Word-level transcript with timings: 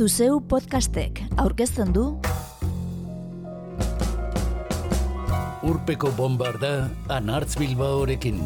Zuzeu 0.00 0.38
podcastek 0.48 1.18
aurkezten 1.36 1.90
du 1.92 2.04
Urpeko 5.68 6.08
bombarda 6.16 6.70
anartz 7.12 7.58
bilbaorekin. 7.60 8.40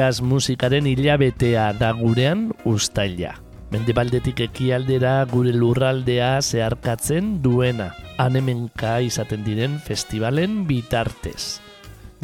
Jazz 0.00 0.22
musikaren 0.24 0.86
hilabetea 0.88 1.74
da 1.76 1.90
gurean 1.92 2.46
ustaila. 2.64 3.34
Mendebaldetik 3.70 4.38
ekialdera 4.46 5.26
gure 5.28 5.52
lurraldea 5.52 6.38
zeharkatzen 6.40 7.34
duena, 7.44 7.90
anemenka 8.16 8.94
izaten 9.04 9.44
diren 9.44 9.76
festivalen 9.84 10.62
bitartez. 10.70 11.60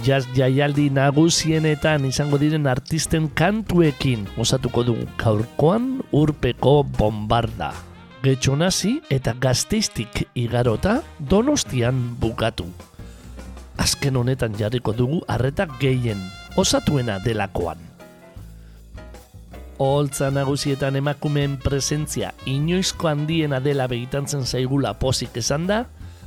Jazz 0.06 0.24
jaialdi 0.38 0.86
nagusienetan 0.88 2.08
izango 2.08 2.40
diren 2.40 2.64
artisten 2.72 3.28
kantuekin 3.36 4.24
osatuko 4.40 4.86
dugu 4.88 5.04
gaurkoan 5.20 6.00
urpeko 6.16 6.78
bombarda. 6.96 7.74
Getxo 8.24 8.56
nazi 8.56 8.94
eta 9.12 9.36
gazteiztik 9.36 10.24
igarota 10.32 11.02
donostian 11.20 12.00
bukatu. 12.24 12.70
Azken 13.76 14.16
honetan 14.16 14.56
jarriko 14.56 14.96
dugu 14.96 15.20
arretak 15.28 15.76
gehien 15.84 16.24
osatuena 16.56 17.18
delakoan. 17.24 17.78
Oholtza 19.78 20.30
nagusietan 20.32 20.96
emakumeen 20.96 21.58
presentzia 21.60 22.32
inoizko 22.48 23.10
handiena 23.10 23.60
dela 23.60 23.84
begitantzen 23.88 24.46
zaigula 24.48 24.94
pozik 24.96 25.36
esan 25.36 25.66
da, 25.68 25.84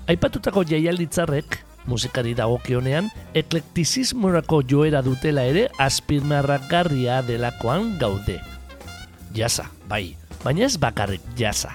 aipatutako 0.07 0.61
jaialditzarrek, 0.69 1.57
musikari 1.89 2.35
dagokionean, 2.37 3.09
eklektizismorako 3.33 4.61
joera 4.69 5.01
dutela 5.01 5.47
ere 5.49 5.65
azpirmarragarria 5.81 7.23
delakoan 7.25 7.95
gaude. 7.97 8.37
Jasa, 9.33 9.65
bai, 9.89 10.13
baina 10.43 10.67
ez 10.67 10.77
bakarrik 10.77 11.25
jasa. 11.37 11.73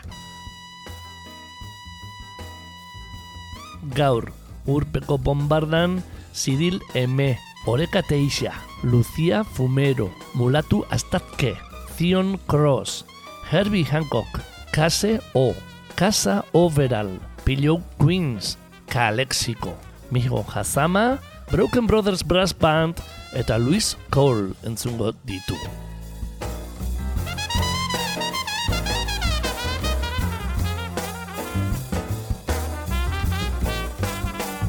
Gaur, 3.94 4.30
urpeko 4.66 5.18
bombardan, 5.18 5.98
Zidil 6.34 6.80
M. 6.94 7.34
Oreka 7.66 8.02
Teixa, 8.02 8.52
Lucia 8.82 9.42
Fumero, 9.42 10.10
Mulatu 10.34 10.84
Astazke, 10.90 11.56
Zion 11.96 12.38
Cross, 12.46 13.06
Herbie 13.50 13.84
Hancock, 13.84 14.28
Case 14.72 15.20
O, 15.34 15.54
Casa 15.96 16.44
Overall, 16.52 17.18
Pillow 17.44 17.80
Queens, 17.98 18.58
Calexico, 18.86 19.74
Mijo 20.10 20.44
Hazama, 20.44 21.18
Broken 21.50 21.86
Brothers 21.86 22.22
Brass 22.22 22.52
Band 22.52 23.00
eta 23.32 23.58
Luis 23.58 23.96
Cole 24.10 24.52
entzungo 24.64 25.12
ditu. 25.24 25.56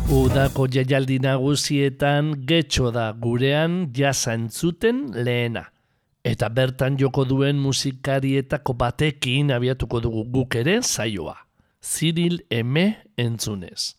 Udako 0.06 0.68
jaialdi 0.70 1.16
nagusietan 1.18 2.28
getxo 2.46 2.92
da 2.94 3.08
gurean 3.18 3.88
jasa 3.90 4.36
entzuten 4.38 5.00
lehena. 5.26 5.64
Eta 6.22 6.50
bertan 6.54 7.00
joko 7.02 7.24
duen 7.26 7.58
musikarietako 7.58 8.76
batekin 8.78 9.50
abiatuko 9.56 10.04
dugu 10.04 10.22
guk 10.30 10.58
ere 10.62 10.76
zaioa. 10.84 11.34
Ziril 11.82 12.44
M. 12.52 12.84
entzunez. 13.18 13.96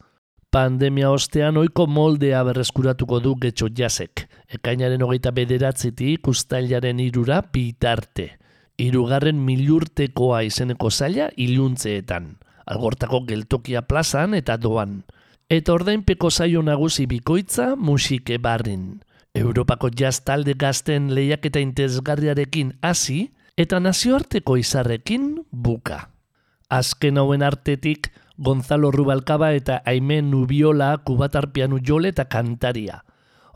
Pandemia 0.55 1.11
ostean 1.11 1.59
oiko 1.59 1.89
moldea 1.91 2.45
berreskuratuko 2.47 3.19
du 3.21 3.35
getxo 3.43 3.67
jasek. 3.67 4.29
Ekainaren 4.47 5.03
hogeita 5.03 5.35
bederatzitik 5.35 6.29
ustailaren 6.31 7.03
irura 7.03 7.41
bitarte. 7.43 8.31
Irugarren 8.79 9.43
milurtekoa 9.43 10.45
izeneko 10.47 10.91
zaila 10.91 11.33
iluntzeetan. 11.37 12.37
Algortako 12.67 13.25
geltokia 13.27 13.83
plazan 13.83 14.39
eta 14.39 14.57
doan 14.57 15.01
eta 15.49 15.73
ordainpeko 15.73 16.31
zaio 16.31 16.63
nagusi 16.63 17.07
bikoitza 17.07 17.77
musike 17.77 18.39
barrin. 18.39 19.01
Europako 19.35 19.91
jazz 19.95 20.21
talde 20.25 20.55
gazten 20.59 21.13
lehiaketa 21.15 21.61
intezgarriarekin 21.61 22.73
hasi 22.83 23.31
eta 23.57 23.79
nazioarteko 23.81 24.57
izarrekin 24.57 25.45
buka. 25.53 26.09
Azken 26.69 27.19
hauen 27.19 27.43
artetik 27.43 28.11
Gonzalo 28.37 28.91
Rubalcaba 28.91 29.53
eta 29.55 29.83
Aime 29.87 30.21
Nubiola 30.23 30.97
kubatar 31.05 31.53
pianu 31.53 31.79
jole 31.79 32.09
eta 32.09 32.25
kantaria. 32.25 33.05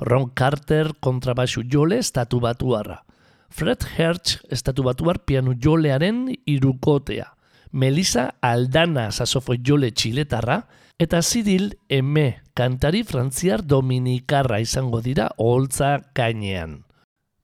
Ron 0.00 0.30
Carter 0.30 0.94
kontrabaxu 1.00 1.64
jole 1.68 1.98
estatu 1.98 2.40
batuarra. 2.40 3.02
Fred 3.50 3.82
Hertz 3.96 4.38
estatu 4.48 4.84
batuar 4.86 5.18
pianu 5.26 5.56
jolearen 5.58 6.28
irukotea. 6.46 7.34
Melissa 7.72 8.30
Aldana 8.40 9.10
sasofo 9.10 9.56
jole 9.58 9.90
txiletarra 9.90 10.62
eta 11.00 11.22
Zidil 11.22 11.78
eme 11.88 12.42
kantari 12.52 13.00
frantziar 13.08 13.62
dominikarra 13.64 14.58
izango 14.60 15.00
dira 15.00 15.30
oholtza 15.40 15.94
gainean. 16.14 16.82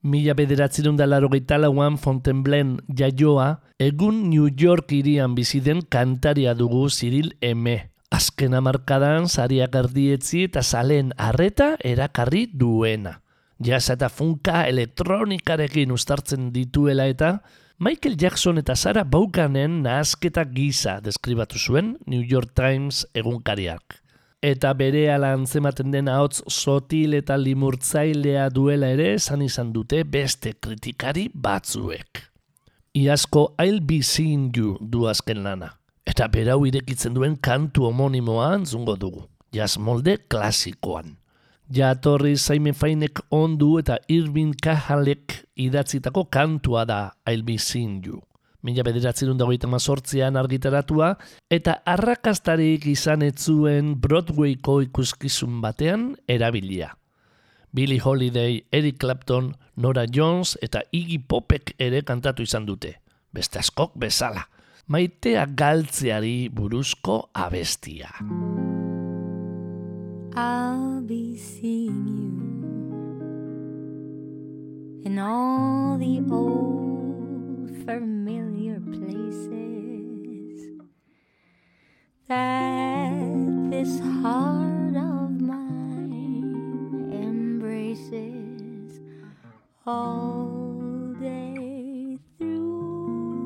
Mila 0.03 0.35
bederatzerun 0.37 0.99
dalaro 1.01 1.31
lauan 1.59 1.97
Fontainebleau 1.97 2.77
jaioa, 2.87 3.63
egun 3.79 4.29
New 4.29 4.49
York 4.61 4.93
irian 4.93 5.35
biziden 5.35 5.81
kantaria 5.89 6.53
dugu 6.55 6.91
Zidil 6.91 7.33
eme. 7.41 7.91
Azken 8.11 8.55
amarkadan, 8.55 9.27
zariak 9.27 9.75
ardietzi 9.75 10.45
eta 10.45 10.63
salen 10.63 11.13
arreta 11.17 11.77
erakarri 11.83 12.47
duena. 12.53 13.23
Jasa 13.59 13.95
eta 13.95 14.11
funka 14.11 14.69
elektronikarekin 14.69 15.91
ustartzen 15.91 16.53
dituela 16.53 17.07
eta 17.07 17.41
Michael 17.79 18.17
Jackson 18.17 18.57
eta 18.57 18.73
Sarah 18.73 19.05
Vaughanen 19.05 19.83
nahazketa 19.85 20.47
gisa 20.49 20.95
deskribatu 21.05 21.59
zuen 21.61 21.91
New 22.07 22.23
York 22.25 22.55
Times 22.57 23.03
egunkariak. 23.13 23.99
Eta 24.41 24.71
bere 24.73 25.03
ala 25.13 25.35
antzematen 25.37 25.93
den 25.93 26.09
hotz 26.09 26.41
sotil 26.49 27.19
eta 27.19 27.37
limurtzailea 27.37 28.47
duela 28.49 28.89
ere 28.97 29.11
esan 29.19 29.45
izan 29.45 29.75
dute 29.77 30.01
beste 30.09 30.55
kritikari 30.57 31.27
batzuek. 31.35 32.23
Iazko 32.97 33.51
I'll 33.61 33.85
be 33.85 34.01
seeing 34.01 34.57
you 34.57 34.79
du 34.81 35.05
azken 35.05 35.45
lana. 35.45 35.75
Eta 36.07 36.31
berau 36.33 36.63
irekitzen 36.65 37.13
duen 37.13 37.37
kantu 37.37 37.91
homonimoa 37.91 38.55
antzungo 38.55 38.97
dugu. 38.97 39.27
Jaz 39.53 39.77
molde 39.77 40.17
klasikoan. 40.33 41.19
Jatorri 41.69 42.39
Zaime 42.41 42.73
Fainek 42.73 43.21
ondu 43.29 43.75
eta 43.83 43.99
Irvin 44.09 44.55
Kahalek 44.55 45.43
idatzitako 45.57 46.27
kantua 46.31 46.85
da 46.85 47.01
I'll 47.27 47.43
be 47.43 47.59
seeing 47.59 48.05
you. 48.05 48.21
Mila 48.67 48.83
bederatzerun 48.83 49.39
dagoita 49.39 49.69
mazortzean 49.71 50.37
argitaratua 50.37 51.13
eta 51.53 51.81
arrakastarik 51.87 52.87
izan 52.91 53.23
etzuen 53.23 53.95
Broadwayko 54.01 54.81
ikuskizun 54.89 55.61
batean 55.63 56.15
erabilia. 56.29 56.97
Billy 57.77 57.99
Holiday, 57.99 58.65
Eric 58.73 58.99
Clapton, 58.99 59.53
Nora 59.77 60.07
Jones 60.09 60.57
eta 60.65 60.83
Iggy 60.91 61.21
Popek 61.29 61.75
ere 61.79 62.03
kantatu 62.03 62.43
izan 62.43 62.67
dute. 62.67 62.97
Beste 63.33 63.61
askok 63.61 63.95
bezala. 64.01 64.47
Maitea 64.89 65.45
galtzeari 65.59 66.49
buruzko 66.49 67.29
abestia. 67.35 68.11
I'll 70.37 71.03
be 71.03 71.37
seeing 71.37 72.09
you 72.09 72.26
in 75.07 75.21
all 75.21 75.97
the 75.99 76.21
old 76.33 77.71
familiar 77.85 78.81
places 78.81 79.53
that 82.27 83.71
this 83.71 84.01
heart 84.01 84.97
of 84.97 85.31
mine 85.41 87.09
embraces 87.13 89.01
all 89.87 91.15
day 91.21 92.19
through. 92.37 93.45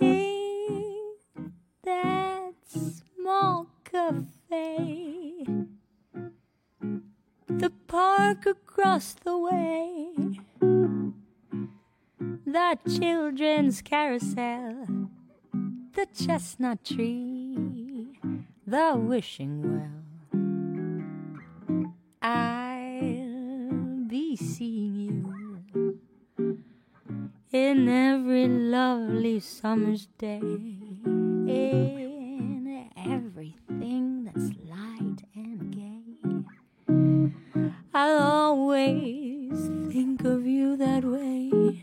In 0.00 1.14
that 1.84 2.52
small 2.68 3.66
cafe, 3.84 5.19
the 7.60 7.70
park 7.88 8.46
across 8.46 9.12
the 9.12 9.36
way, 9.36 10.40
the 12.46 12.78
children's 12.98 13.82
carousel, 13.82 14.86
the 15.92 16.06
chestnut 16.14 16.82
tree, 16.82 18.18
the 18.66 18.96
wishing 18.96 19.74
well. 19.74 19.90
I'll 22.22 24.06
be 24.08 24.36
seeing 24.36 25.26
you 26.38 26.62
in 27.52 27.88
every 27.90 28.48
lovely 28.48 29.38
summer's 29.40 30.06
day, 30.16 30.40
in 30.40 32.88
everything 32.96 34.24
that's 34.24 34.48
I'll 37.92 38.22
always 38.22 39.50
think 39.92 40.24
of 40.24 40.46
you 40.46 40.76
that 40.76 41.04
way. 41.04 41.82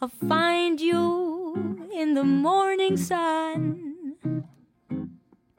I'll 0.00 0.12
find 0.28 0.80
you 0.80 1.88
in 1.92 2.14
the 2.14 2.22
morning 2.22 2.96
sun. 2.96 4.14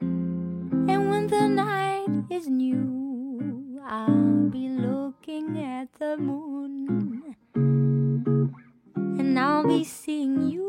And 0.00 1.10
when 1.10 1.26
the 1.26 1.48
night 1.48 2.24
is 2.30 2.48
new, 2.48 3.78
I'll 3.86 4.48
be 4.48 4.70
looking 4.70 5.62
at 5.62 5.92
the 5.98 6.16
moon. 6.16 7.36
And 7.54 9.38
I'll 9.38 9.66
be 9.66 9.84
seeing 9.84 10.48
you. 10.48 10.63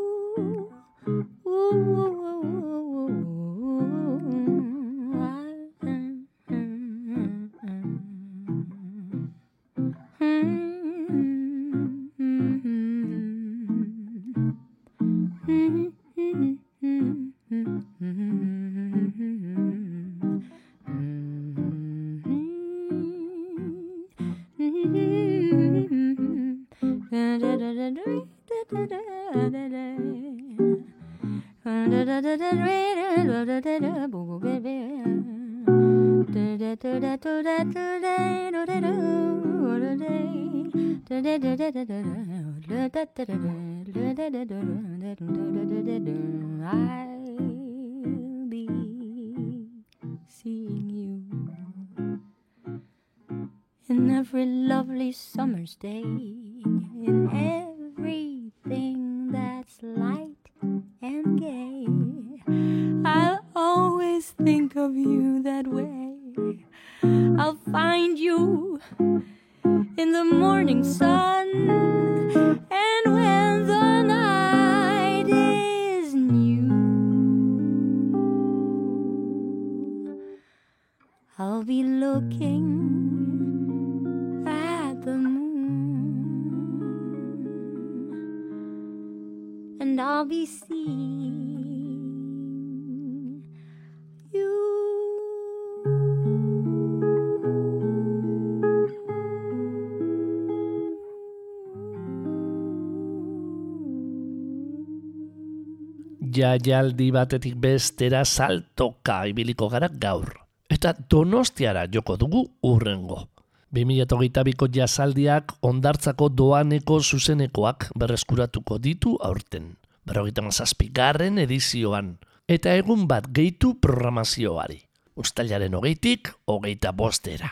Jaialdi 106.35 107.11
batetik 107.15 107.55
bestera 107.55 108.25
saltoka 108.25 109.21
ibiliko 109.29 109.69
gara 109.71 109.87
gaur. 109.87 110.33
Eta 110.69 110.91
donostiara 111.09 111.85
joko 111.91 112.17
dugu 112.17 112.41
urrengo. 112.67 113.27
2008ko 113.75 114.67
jazaldiak 114.71 115.53
ondartzako 115.67 116.29
doaneko 116.29 116.99
zuzenekoak 116.99 117.89
berreskuratuko 117.99 118.77
ditu 118.79 119.15
aurten. 119.21 119.75
Berrogeita 120.05 120.43
mazazpigarren 120.45 121.39
edizioan. 121.39 122.17
Eta 122.47 122.75
egun 122.75 123.07
bat 123.07 123.31
gehitu 123.31 123.75
programazioari. 123.81 124.81
Uztailaren 125.15 125.73
hogeitik, 125.73 126.29
hogeita 126.45 126.91
bostera. 126.91 127.49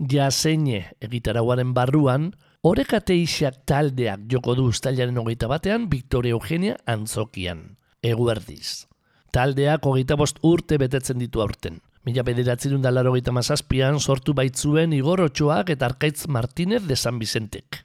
Jazeine 0.00 0.92
egitarauaren 1.00 1.72
barruan, 1.76 2.32
Orekate 2.66 3.14
isiak 3.14 3.60
taldeak 3.68 4.24
joko 4.32 4.56
du 4.58 4.64
uztailaren 4.72 5.18
hogeita 5.20 5.46
batean 5.46 5.84
Victoria 5.90 6.34
Eugenia 6.34 6.74
antzokian. 6.90 7.76
Eguerdiz. 8.06 8.86
Taldeak 9.34 9.84
hogeita 9.86 10.16
bost 10.16 10.38
urte 10.46 10.78
betetzen 10.80 11.18
ditu 11.20 11.42
aurten. 11.44 11.80
Mila 12.06 12.22
bederatzen 12.22 12.82
da 12.82 12.92
laro 12.92 13.12
mazazpian 13.32 13.98
sortu 14.00 14.32
baitzuen 14.32 14.92
Igor 14.92 15.20
Otxoak 15.20 15.70
eta 15.70 15.86
Arkaitz 15.86 16.28
Martinez 16.28 16.86
de 16.86 16.96
San 16.96 17.18
Vicentek. 17.18 17.84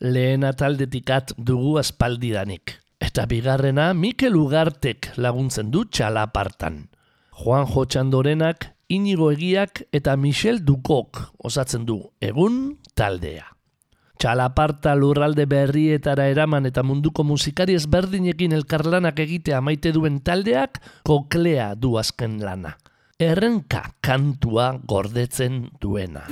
Lehena 0.00 0.52
taldetikat 0.52 1.32
dugu 1.36 1.78
aspaldidanik. 1.78 2.80
Eta 3.00 3.26
bigarrena 3.26 3.94
Mikel 3.94 4.36
Ugartek 4.36 5.12
laguntzen 5.16 5.70
du 5.70 5.84
txalapartan. 5.84 6.88
Juan 7.30 7.66
Jotxandorenak, 7.66 8.74
Inigo 8.88 9.30
Egiak 9.30 9.84
eta 9.92 10.16
Michel 10.16 10.64
Dukok 10.66 11.22
osatzen 11.38 11.86
du 11.86 12.02
egun 12.20 12.76
taldea. 12.94 13.46
Txalaparta 14.20 14.92
lurralde 15.00 15.46
berrietara 15.48 16.26
eraman 16.28 16.68
eta 16.68 16.82
munduko 16.84 17.24
musikari 17.24 17.72
ezberdinekin 17.78 18.52
elkarlanak 18.52 19.22
egitea 19.24 19.62
maite 19.64 19.94
duen 19.96 20.18
taldeak 20.20 20.76
koklea 21.08 21.70
du 21.72 21.94
azken 21.96 22.36
lana. 22.44 22.74
Errenka 23.16 23.80
kantua 24.04 24.74
gordetzen 24.84 25.62
duena. 25.80 26.26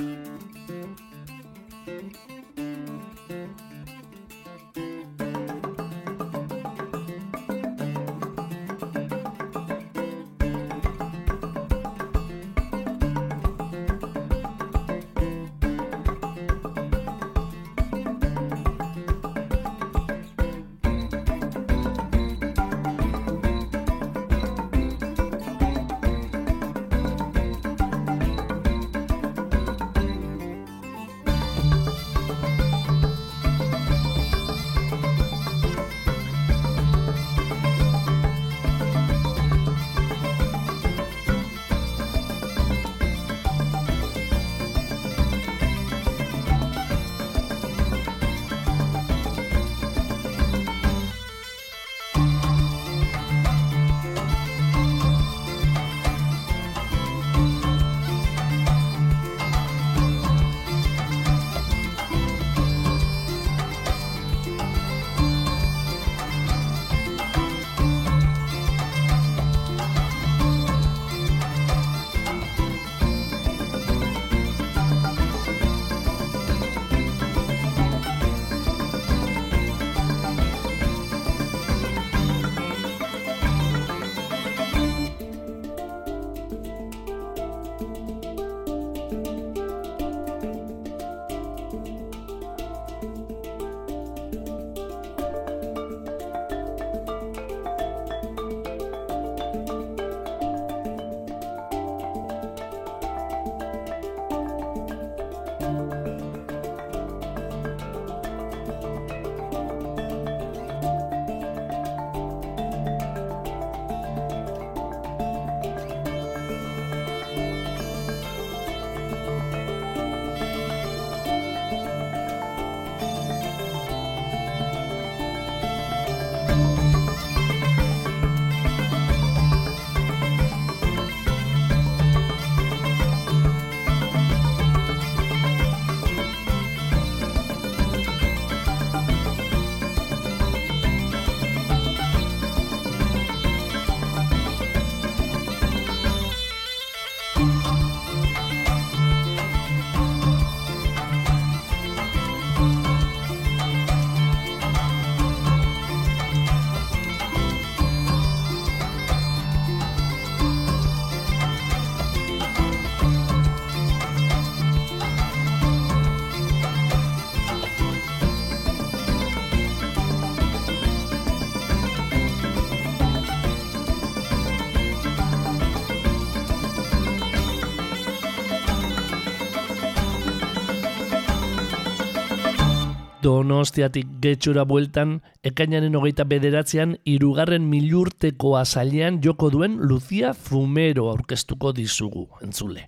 Donostiatik 183.29 184.07
getxura 184.23 184.63
bueltan, 184.65 185.19
ekainaren 185.45 185.93
hogeita 185.99 186.23
bederatzean, 186.25 186.95
irugarren 187.05 187.67
milurteko 187.69 188.55
azalean 188.57 189.19
joko 189.21 189.51
duen 189.53 189.75
Lucia 189.91 190.31
Fumero 190.33 191.05
aurkeztuko 191.11 191.69
dizugu, 191.77 192.25
entzule. 192.41 192.87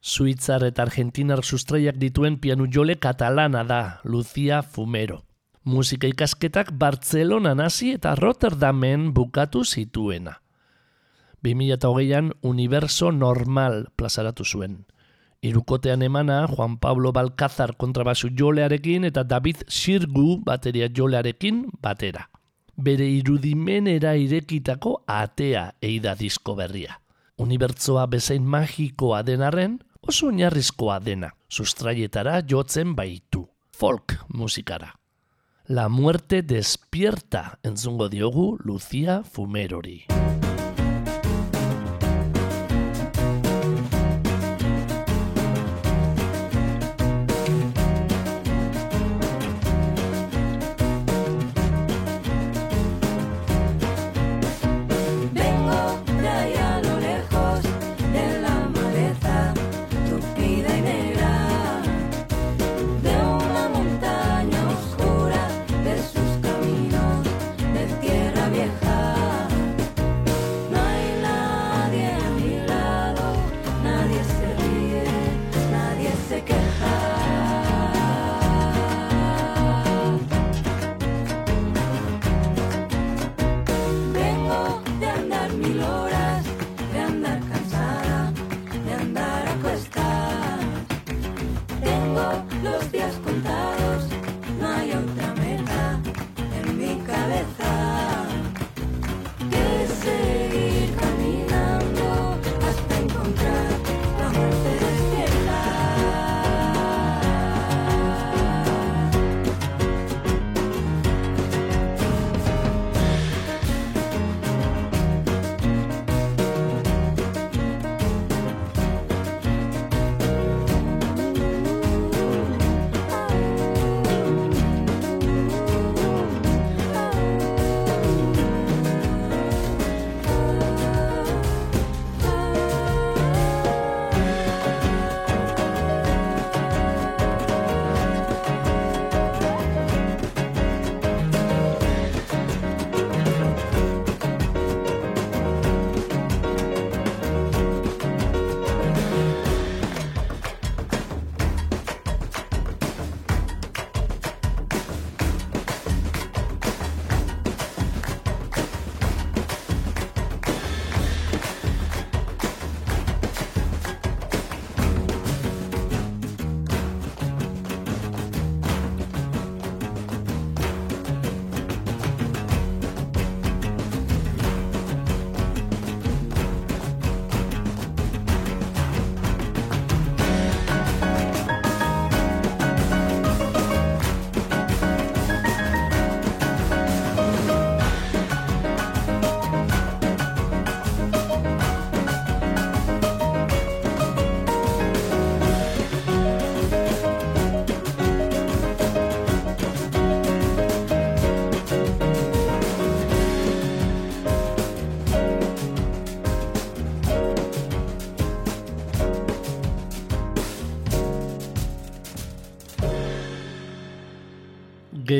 Suitzar 0.00 0.64
eta 0.66 0.82
Argentinar 0.82 1.44
sustraiak 1.44 2.00
dituen 2.02 2.40
pianu 2.42 2.66
jole 2.66 2.96
katalana 2.98 3.62
da, 3.68 3.80
Lucia 4.02 4.62
Fumero. 4.62 5.20
Musika 5.62 6.10
ikasketak 6.10 6.72
Bartzelona 6.74 7.54
hasi 7.62 7.92
eta 7.94 8.16
Rotterdamen 8.18 9.12
bukatu 9.14 9.62
zituena. 9.62 10.40
2008an 11.46 12.32
Universo 12.42 13.12
Normal 13.12 13.84
plazaratu 13.94 14.44
zuen. 14.44 14.80
Irukotean 15.42 16.02
emana 16.02 16.46
Juan 16.46 16.76
Pablo 16.76 17.12
Balcázar 17.12 17.76
kontrabasu 17.76 18.28
jolearekin 18.36 19.06
eta 19.08 19.24
David 19.24 19.64
Sirgu 19.68 20.42
bateria 20.44 20.90
jolearekin 20.92 21.64
batera. 21.80 22.28
Bere 22.76 23.06
irudimenera 23.08 24.14
irekitako 24.20 25.02
atea 25.08 25.70
eida 25.80 26.14
disko 26.14 26.54
berria. 26.60 27.00
Unibertsoa 27.40 28.04
bezain 28.12 28.44
magikoa 28.44 29.22
denarren, 29.24 29.78
oso 30.04 30.28
oinarrizkoa 30.28 31.00
dena, 31.00 31.32
sustraietara 31.48 32.42
jotzen 32.44 32.94
baitu, 32.96 33.46
folk 33.72 34.18
musikara. 34.28 34.92
La 35.68 35.88
muerte 35.88 36.42
despierta 36.42 37.58
entzungo 37.64 38.10
diogu 38.12 38.58
Lucia 38.60 39.22
Fumerori. 39.24 40.19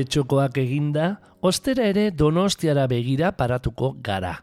Getxokoak 0.01 0.59
eginda, 0.63 1.17
ostera 1.41 1.89
ere 1.91 2.11
donostiara 2.11 2.87
begira 2.91 3.33
paratuko 3.37 3.95
gara. 4.03 4.39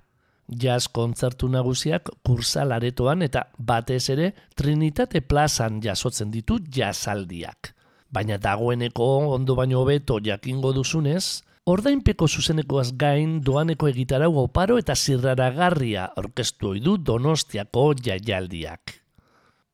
Jazz 0.47 0.87
kontzertu 0.95 1.49
nagusiak 1.51 2.09
kursal 2.23 2.71
aretoan 2.71 3.25
eta 3.25 3.49
batez 3.59 4.05
ere 4.13 4.29
Trinitate 4.55 5.21
plazan 5.21 5.81
jasotzen 5.83 6.31
ditu 6.31 6.59
jazaldiak. 6.77 7.73
Baina 8.13 8.37
dagoeneko 8.39 9.07
ondo 9.35 9.55
baino 9.55 9.81
hobeto 9.81 10.21
jakingo 10.23 10.71
duzunez, 10.73 11.43
ordainpeko 11.67 12.27
zuzenekoaz 12.27 12.93
gain 12.95 13.41
doaneko 13.43 13.89
egitarau 13.91 14.31
oparo 14.45 14.77
eta 14.79 14.95
zirraragarria 14.95 16.07
orkestu 16.15 16.77
du 16.79 16.95
donostiako 16.97 17.91
jaialdiak. 18.05 19.06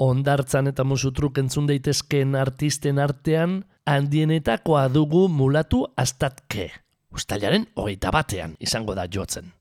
Ondartzan 0.04 0.68
eta 0.68 0.84
musutruk 0.84 1.38
entzun 1.40 1.68
daitezkeen 1.70 2.36
artisten 2.36 2.98
artean, 3.00 3.62
handienetakoa 3.88 4.88
dugu 4.92 5.28
mulatu 5.32 5.84
astatke. 6.04 6.66
Uztailaren 7.14 7.70
hogeita 7.80 8.12
batean 8.12 8.58
izango 8.60 8.96
da 8.98 9.06
jotzen. 9.16 9.54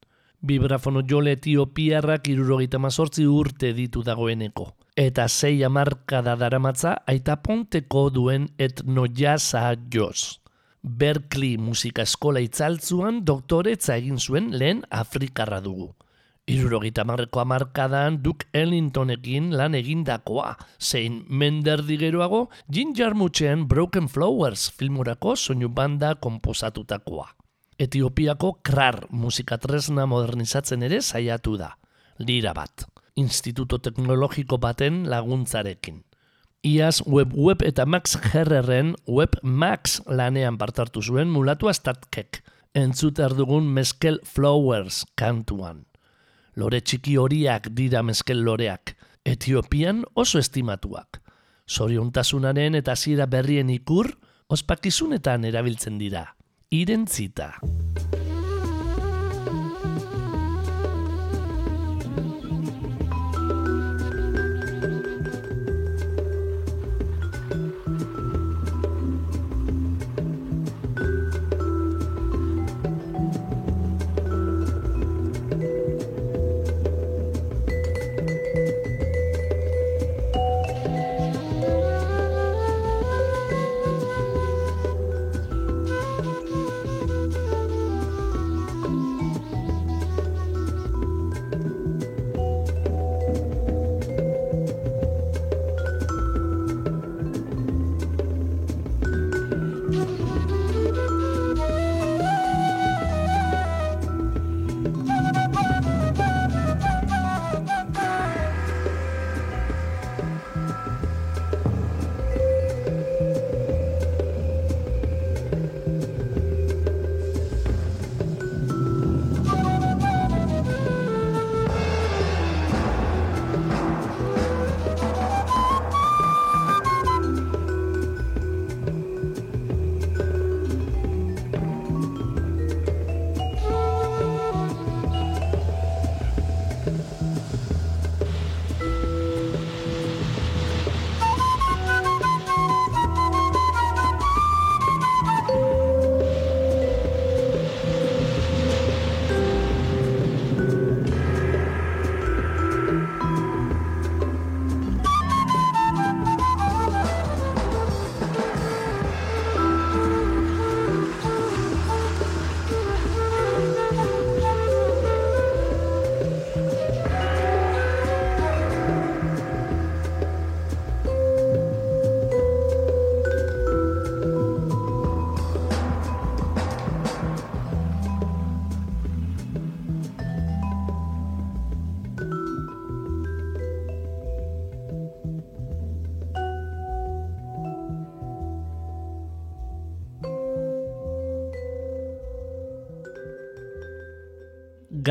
Bibrafono 0.43 1.05
jole 1.07 1.37
etiopiarrak 1.37 2.27
irurogeita 2.33 2.81
mazortzi 2.83 3.27
urte 3.31 3.71
ditu 3.77 4.03
dagoeneko. 4.03 4.73
Eta 4.99 5.29
zei 5.29 5.63
amarkada 5.63 6.35
daramatza 6.41 6.97
aita 7.07 7.37
ponteko 7.37 8.09
duen 8.11 8.49
etnojaza 8.59 9.69
joz. 9.95 10.41
Berkeley 10.83 11.55
musika 11.59 12.03
eskola 12.03 12.43
itzaltzuan 12.43 13.23
doktoretza 13.25 13.95
egin 14.01 14.19
zuen 14.19 14.51
lehen 14.59 14.83
Afrikarra 14.91 15.61
dugu. 15.63 15.93
Irurogita 16.51 17.05
marreko 17.07 17.39
amarkadan 17.39 18.17
Duke 18.23 18.49
Ellingtonekin 18.53 19.53
lan 19.55 19.77
egindakoa, 19.79 20.57
zein 20.81 21.21
menderdi 21.31 21.95
geroago 22.01 22.49
Jin 22.67 22.97
Jarmutzen 22.99 23.69
Broken 23.71 24.09
Flowers 24.11 24.67
filmurako 24.75 25.37
soinu 25.37 25.69
banda 25.71 26.17
komposatutakoa. 26.19 27.29
Etiopiako 27.79 28.57
krar 28.67 29.05
musikatresna 29.11 30.07
modernizatzen 30.11 30.83
ere 30.83 30.99
saiatu 31.01 31.55
da, 31.61 31.77
lira 32.19 32.57
bat, 32.59 32.89
instituto 33.15 33.79
teknologiko 33.79 34.59
baten 34.59 35.05
laguntzarekin. 35.11 36.03
Iaz 36.67 37.05
Web 37.07 37.39
Web 37.39 37.63
eta 37.63 37.87
Max 37.87 38.19
Herrerren 38.33 38.97
Web 39.07 39.39
Max 39.43 40.01
lanean 40.07 40.59
partartu 40.59 41.03
zuen 41.03 41.31
mulatu 41.31 41.71
astatkek. 41.71 42.43
Entzuter 42.75 43.35
dugun 43.37 43.67
Meskel 43.69 44.19
Flowers 44.25 45.05
kantuan. 45.15 45.85
Lore 46.57 46.83
txiki 46.85 47.17
horiak 47.17 47.71
dira 47.73 48.03
Meskel 48.05 48.43
loreak. 48.45 48.95
Etiopian 49.25 50.03
oso 50.19 50.41
estimatuak. 50.43 51.23
Zoriontasunaren 51.71 52.77
eta 52.77 52.97
zira 52.97 53.27
berrien 53.27 53.71
ikur, 53.73 54.11
ospakizunetan 54.53 55.47
erabiltzen 55.49 55.97
dira. 56.03 56.27
Irentzita. 56.71 57.55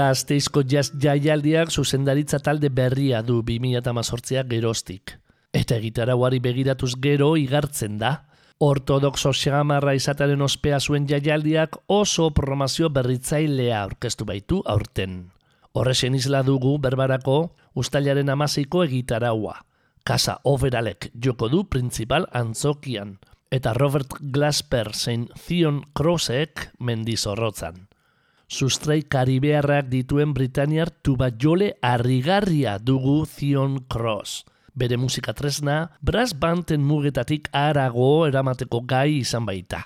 Gazteizko 0.01 0.63
jazz 0.65 0.89
jaialdiak 1.03 1.69
zuzendaritza 1.69 2.39
talde 2.41 2.69
berria 2.73 3.19
du 3.21 3.41
2018 3.45 4.47
gerostik. 4.49 5.11
Eta 5.53 5.75
egitarauari 5.77 6.39
begiratuz 6.41 6.95
gero 7.03 7.35
igartzen 7.37 7.99
da. 8.01 8.11
Ortodoxo 8.65 9.33
xamarra 9.37 9.93
izataren 9.97 10.41
ospea 10.41 10.79
zuen 10.79 11.05
jaialdiak 11.11 11.77
oso 11.97 12.31
promazio 12.39 12.89
berritzailea 12.89 13.83
aurkeztu 13.83 14.25
baitu 14.31 14.63
aurten. 14.73 15.19
Horrexen 15.73 16.17
isla 16.17 16.41
dugu 16.49 16.73
berbarako 16.81 17.37
ustailaren 17.75 18.33
amaseiko 18.33 18.83
egitaraua. 18.87 19.59
Kasa 20.03 20.39
overalek 20.55 21.11
joko 21.27 21.51
du 21.53 21.63
principal 21.69 22.25
antzokian. 22.33 23.19
Eta 23.51 23.77
Robert 23.77 24.17
Glasper 24.33 24.95
zein 24.95 25.29
Zion 25.45 25.83
Crossek 25.93 26.71
mendizorrotzan 26.79 27.90
sustrai 28.51 29.01
karibearrak 29.07 29.87
dituen 29.87 30.33
Britaniar 30.35 30.89
tubajole 31.03 31.71
harrigarria 31.81 32.77
dugu 32.79 33.25
Zion 33.25 33.85
Cross. 33.87 34.43
Bere 34.75 34.97
musika 34.97 35.33
tresna, 35.33 35.91
brass 36.01 36.33
banten 36.35 36.83
mugetatik 36.83 37.47
arago 37.55 38.27
eramateko 38.27 38.81
gai 38.87 39.21
izan 39.21 39.47
baita. 39.47 39.85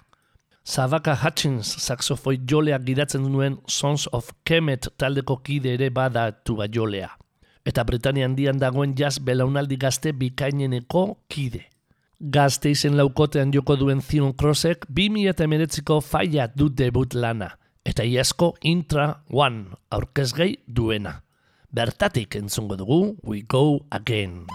Zabaka 0.65 1.13
Hutchins 1.21 1.69
saxofoi 1.85 2.39
joleak 2.49 2.81
gidatzen 2.87 3.27
duen 3.29 3.59
Sons 3.67 4.07
of 4.11 4.31
Kemet 4.43 4.89
taldeko 4.97 5.37
kide 5.45 5.75
ere 5.77 5.91
bada 5.93 6.31
tuba 6.31 6.65
jolea. 6.65 7.11
Eta 7.65 7.83
Britanian 7.85 8.33
dian 8.37 8.57
dagoen 8.61 8.95
jazz 8.97 9.19
belaunaldi 9.19 9.77
gazte 9.77 10.13
bikaineneko 10.13 11.19
kide. 11.29 11.67
Gazte 12.19 12.71
izen 12.73 12.97
laukotean 12.97 13.53
joko 13.53 13.75
duen 13.77 14.01
Zion 14.01 14.33
Crossek 14.33 14.87
2008ko 14.89 15.99
faia 16.01 16.47
du 16.47 16.69
debut 16.69 17.13
lana– 17.13 17.51
eta 17.85 18.03
iasko 18.03 18.55
intra 18.65 19.21
one 19.29 19.77
aurkezgei 19.93 20.55
duena. 20.67 21.21
Bertatik 21.75 22.35
entzungo 22.39 22.75
dugu, 22.79 23.17
we 23.23 23.41
go 23.41 23.85
again. 23.91 24.45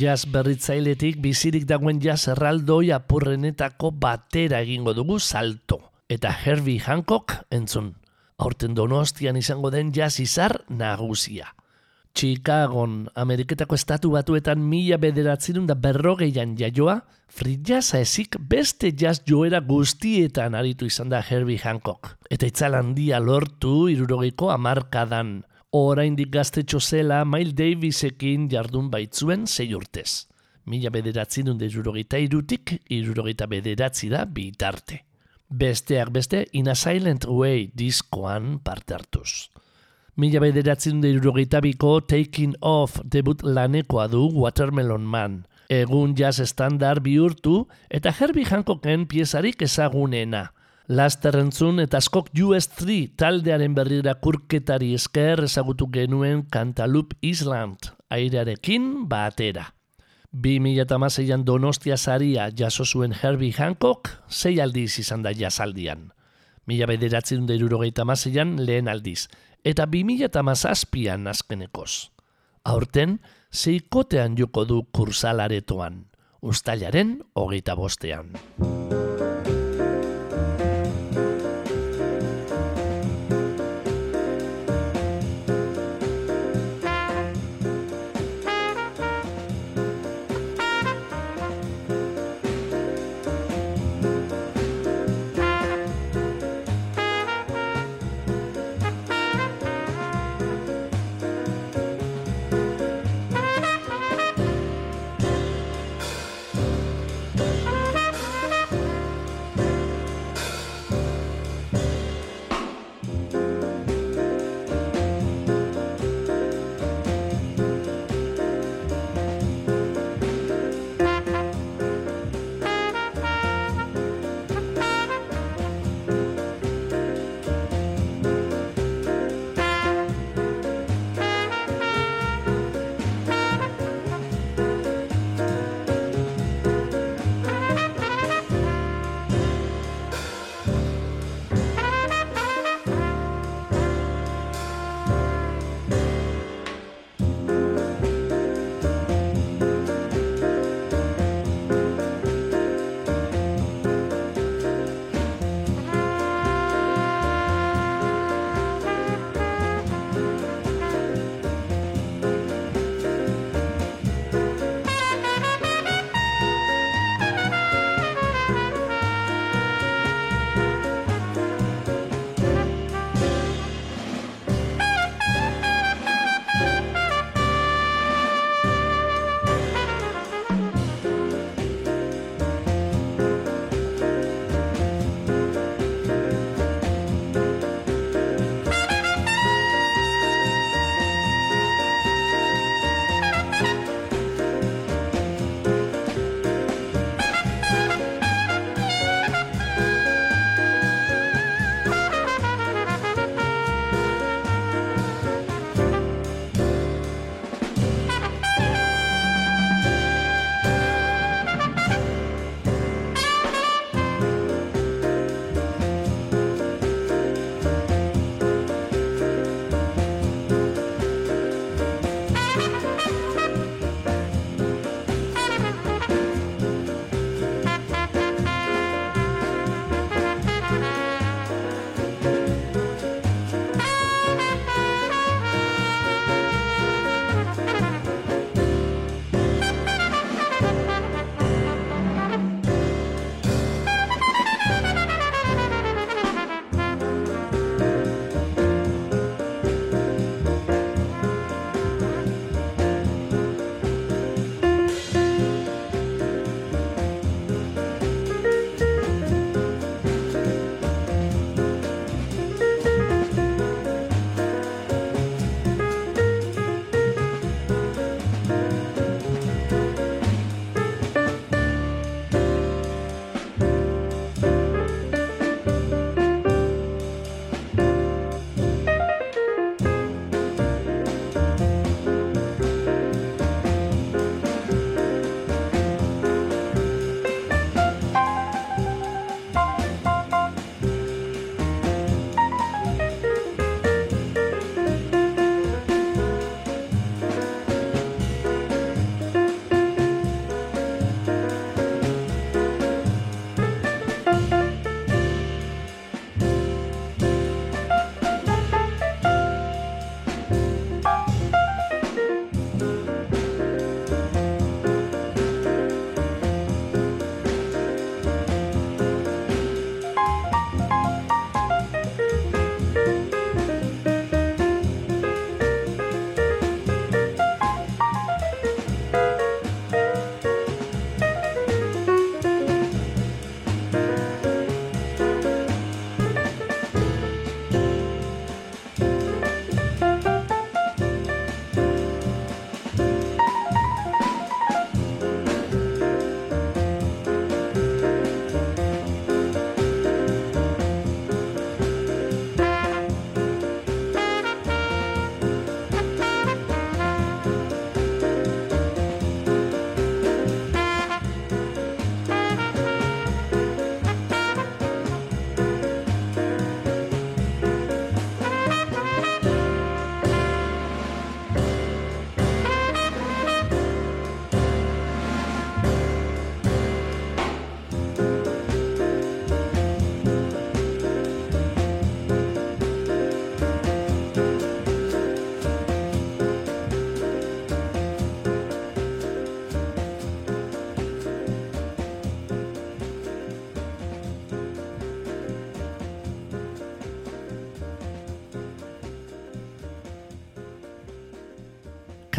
Jazz 0.00 0.24
berritzailetik 0.32 1.18
bizirik 1.20 1.66
dagoen 1.68 1.98
jazz 2.00 2.30
erraldoi 2.32 2.88
apurrenetako 2.96 3.90
batera 4.00 4.62
egingo 4.64 4.94
dugu 4.96 5.18
salto. 5.20 5.76
Eta 6.08 6.30
Herbie 6.32 6.80
Hancock 6.80 7.34
entzun. 7.52 7.90
Aurten 8.40 8.72
donostian 8.74 9.36
izango 9.36 9.68
den 9.70 9.90
jazz 9.92 10.14
izar 10.24 10.62
nagusia. 10.70 11.50
Chicagon, 12.16 13.10
Ameriketako 13.14 13.76
estatu 13.76 14.14
batuetan 14.14 14.64
mila 14.70 14.96
bederatzerun 14.96 15.68
da 15.68 15.76
berrogeian 15.76 16.56
jaioa, 16.56 16.96
free 17.28 17.60
jazza 17.60 18.00
ezik 18.00 18.40
beste 18.40 18.94
jazz 18.96 19.20
joera 19.28 19.60
guztietan 19.60 20.56
aritu 20.56 20.88
izan 20.88 21.12
da 21.12 21.20
Herbie 21.20 21.60
Hancock. 21.60 22.16
Eta 22.30 22.48
itzal 22.48 22.78
handia 22.80 23.20
lortu 23.20 23.90
irurogeiko 23.92 24.48
amarkadan. 24.56 25.42
Oraindik 25.72 26.32
gaztetxo 26.34 26.80
zela 26.80 27.20
Miles 27.24 27.54
Davisekin 27.54 28.48
jardun 28.50 28.88
baitzuen 28.90 29.44
zei 29.46 29.68
urtez. 29.78 30.26
Mila 30.66 30.90
bederatzerun 30.90 31.60
da 31.60 31.68
irurogeita 31.68 32.18
irutik, 32.18 32.72
irurogeita 32.90 33.46
bederatzi 33.46 34.10
da 34.10 34.24
bitarte. 34.26 35.04
Besteak 35.48 36.10
beste, 36.10 36.48
In 36.52 36.68
a 36.68 36.74
Silent 36.74 37.24
Way 37.24 37.70
diskoan 37.74 38.58
parte 38.64 38.94
hartuz. 38.94 39.46
Mila 40.16 40.40
bederatzen 40.42 41.00
dira 41.00 41.60
biko 41.60 42.00
Taking 42.00 42.56
Off 42.60 43.00
debut 43.04 43.42
lanekoa 43.42 44.08
du 44.08 44.28
Watermelon 44.34 45.06
Man. 45.06 45.46
Egun 45.68 46.16
jazz 46.16 46.40
estandar 46.40 46.98
bihurtu 47.00 47.68
eta 47.88 48.10
Herbie 48.10 48.44
Hancocken 48.44 49.06
piezarik 49.06 49.62
ezagunena. 49.62 50.50
Laster 50.90 51.36
entzun 51.38 51.76
eta 51.78 52.00
askok 52.02 52.32
US3 52.34 53.12
taldearen 53.14 53.76
berrira 53.76 54.16
kurketari 54.18 54.88
esker 54.96 55.44
ezagutu 55.44 55.86
genuen 55.94 56.40
Cantaloupe 56.50 57.14
Island, 57.22 57.92
airearekin 58.10 59.06
batera. 59.06 59.68
Bi 60.32 60.58
mila 60.58 60.84
an 60.90 61.44
donostia 61.44 61.96
zaria 61.96 62.50
jaso 62.50 62.84
zuen 62.84 63.12
Herbie 63.12 63.54
Hancock, 63.56 64.08
zei 64.28 64.58
aldiz 64.58 64.98
izan 64.98 65.22
da 65.22 65.30
jazaldian. 65.30 66.10
Mila 66.66 66.86
bederatzen 66.86 67.46
dira 67.46 67.68
lehen 68.58 68.88
aldiz, 68.88 69.28
eta 69.62 69.86
2008an 69.86 71.28
azkenekoz. 71.30 72.10
Aurten, 72.64 73.20
zeikotean 73.54 74.36
joko 74.36 74.64
du 74.64 74.82
kursalaretoan, 74.90 76.06
ustailaren 76.42 77.22
hogeita 77.34 77.76
bostean. 77.76 78.34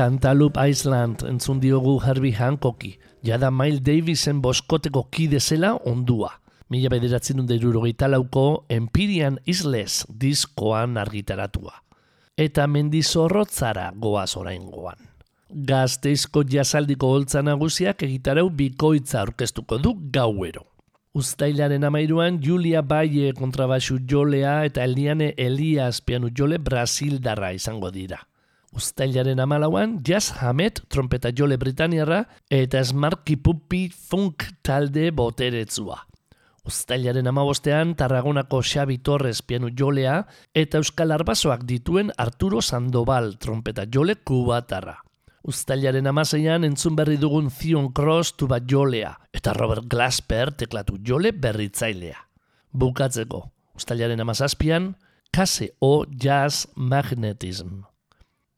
Cantaloupe 0.02 0.58
Island 0.58 1.22
entzun 1.30 1.60
diogu 1.62 2.00
Herbie 2.02 2.34
Hancocki, 2.34 2.96
jada 3.22 3.52
Miles 3.52 3.84
Davisen 3.86 4.40
boskoteko 4.42 5.04
kide 5.14 5.38
zela 5.40 5.76
ondua. 5.86 6.32
Mila 6.74 6.90
bederatzen 6.90 7.38
dut 7.38 7.52
irurogeita 7.54 8.10
lauko 8.10 8.64
Empyrean 8.74 9.38
Isles 9.46 10.00
diskoan 10.24 10.98
argitaratua. 10.98 11.76
Eta 12.34 12.66
mendizorrotzara 12.66 13.92
goaz 13.94 14.32
orain 14.42 14.66
goan. 14.74 14.98
Gazteizko 15.70 16.48
jazaldiko 16.50 17.14
holtza 17.14 17.46
nagusiak 17.46 18.02
egitarau 18.10 18.48
bikoitza 18.50 19.22
orkestuko 19.22 19.78
du 19.78 19.94
gauero. 20.18 20.66
Uztailaren 21.14 21.86
amairuan 21.86 22.42
Julia 22.42 22.82
Baye 22.82 23.36
kontrabaxu 23.38 24.02
jolea 24.10 24.64
eta 24.66 24.82
Eliane 24.90 25.36
Elias 25.38 26.02
pianu 26.02 26.34
jole 26.34 26.58
Brasildarra 26.58 27.54
izango 27.54 27.94
dira. 27.94 28.24
Uztailaren 28.72 29.40
amalauan 29.44 29.98
Jazz 30.08 30.32
Hamet 30.40 30.80
trompeta 30.88 31.30
jole 31.36 31.58
Britaniarra 31.60 32.22
eta 32.50 32.80
Smarky 32.84 33.36
Puppy 33.36 33.90
Funk 33.92 34.46
talde 34.64 35.10
boteretzua. 35.12 35.98
Uztailaren 36.64 37.28
amabostean 37.28 37.96
Tarragonako 38.00 38.62
Xabi 38.64 39.00
Torres 39.04 39.42
pianu 39.42 39.74
jolea 39.78 40.22
eta 40.56 40.80
Euskal 40.80 41.12
Arbasoak 41.12 41.66
dituen 41.68 42.14
Arturo 42.18 42.62
Sandoval 42.62 43.36
trompeta 43.44 43.84
jole 43.92 44.16
kubatarra. 44.24 45.02
Uztailaren 45.44 46.08
amaseian 46.08 46.64
entzun 46.64 46.96
berri 46.96 47.18
dugun 47.18 47.52
Zion 47.52 47.92
Cross 47.92 48.38
tuba 48.38 48.62
jolea 48.64 49.18
eta 49.34 49.54
Robert 49.58 49.90
Glasper 49.90 50.54
teklatu 50.56 51.02
jole 51.04 51.34
berritzailea. 51.34 52.28
Bukatzeko, 52.72 53.50
Uztailaren 53.76 54.22
amazazpian, 54.22 54.94
Kase 55.32 55.74
o 55.80 56.06
Jazz 56.06 56.68
Magnetism. 56.76 57.90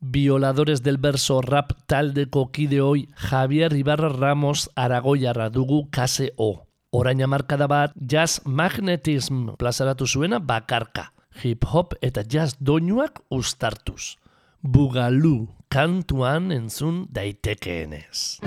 Violadores 0.06 0.84
del 0.84 0.98
verso 0.98 1.40
rap 1.42 1.72
taldeko 1.88 2.52
kideoi 2.52 3.08
Javier 3.16 3.72
Ibarra 3.72 4.10
Ramos 4.10 4.70
Aragoiarra 4.76 5.50
dugu 5.50 5.88
Kase 5.92 6.34
o. 6.36 6.68
Orain 6.92 7.24
amarkada 7.24 7.68
bat 7.72 7.94
Jazz 7.96 8.42
Magnetism 8.44 9.56
plazaratu 9.56 10.06
zuena 10.06 10.40
bakarka. 10.40 11.14
Hip 11.42 11.64
hop 11.64 11.96
eta 12.02 12.26
jazz 12.28 12.58
doinuak 12.60 13.22
ustartuz. 13.32 14.18
Bugalu 14.62 15.48
kantuan 15.72 16.52
entzun 16.52 17.08
daitekeenez. 17.08 18.44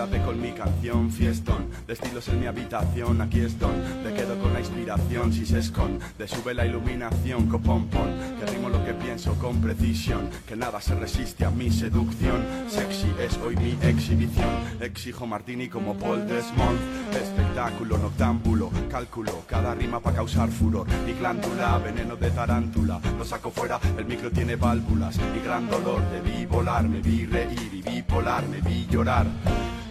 Quédate 0.00 0.24
con 0.24 0.40
mi 0.40 0.52
canción, 0.52 1.10
fiestón, 1.10 1.68
de 1.86 1.92
estilos 1.92 2.26
en 2.28 2.40
mi 2.40 2.46
habitación, 2.46 3.20
aquí 3.20 3.40
es 3.40 3.58
donde 3.58 4.14
quedo 4.14 4.38
con 4.38 4.54
la 4.54 4.60
inspiración, 4.60 5.30
si 5.30 5.44
se 5.44 5.58
esconde, 5.58 6.26
sube 6.26 6.54
la 6.54 6.64
iluminación, 6.64 7.46
copón 7.48 7.86
pon, 7.88 8.08
que 8.38 8.50
rimo 8.50 8.70
lo 8.70 8.82
que 8.82 8.94
pienso 8.94 9.34
con 9.34 9.60
precisión, 9.60 10.30
que 10.48 10.56
nada 10.56 10.80
se 10.80 10.94
resiste 10.94 11.44
a 11.44 11.50
mi 11.50 11.70
seducción, 11.70 12.42
sexy 12.68 13.12
es 13.20 13.36
hoy 13.44 13.56
mi 13.56 13.76
exhibición, 13.86 14.48
exijo 14.80 15.26
martini 15.26 15.68
como 15.68 15.94
Paul 15.94 16.26
Desmond, 16.26 16.78
espectáculo 17.14 17.98
noctámbulo, 17.98 18.70
cálculo, 18.90 19.42
cada 19.46 19.74
rima 19.74 20.00
para 20.00 20.16
causar 20.16 20.48
furor, 20.48 20.86
mi 21.04 21.12
glándula, 21.12 21.76
veneno 21.76 22.16
de 22.16 22.30
tarántula, 22.30 23.02
lo 23.18 23.24
saco 23.26 23.50
fuera, 23.50 23.78
el 23.98 24.06
micro 24.06 24.30
tiene 24.30 24.56
válvulas, 24.56 25.18
mi 25.34 25.40
gran 25.40 25.68
dolor, 25.68 26.00
debí 26.10 26.46
volar, 26.46 26.88
me 26.88 27.02
vi 27.02 27.26
reír 27.26 27.68
y 27.74 27.82
bipolar, 27.82 28.48
me 28.48 28.62
vi 28.62 28.86
llorar. 28.86 29.26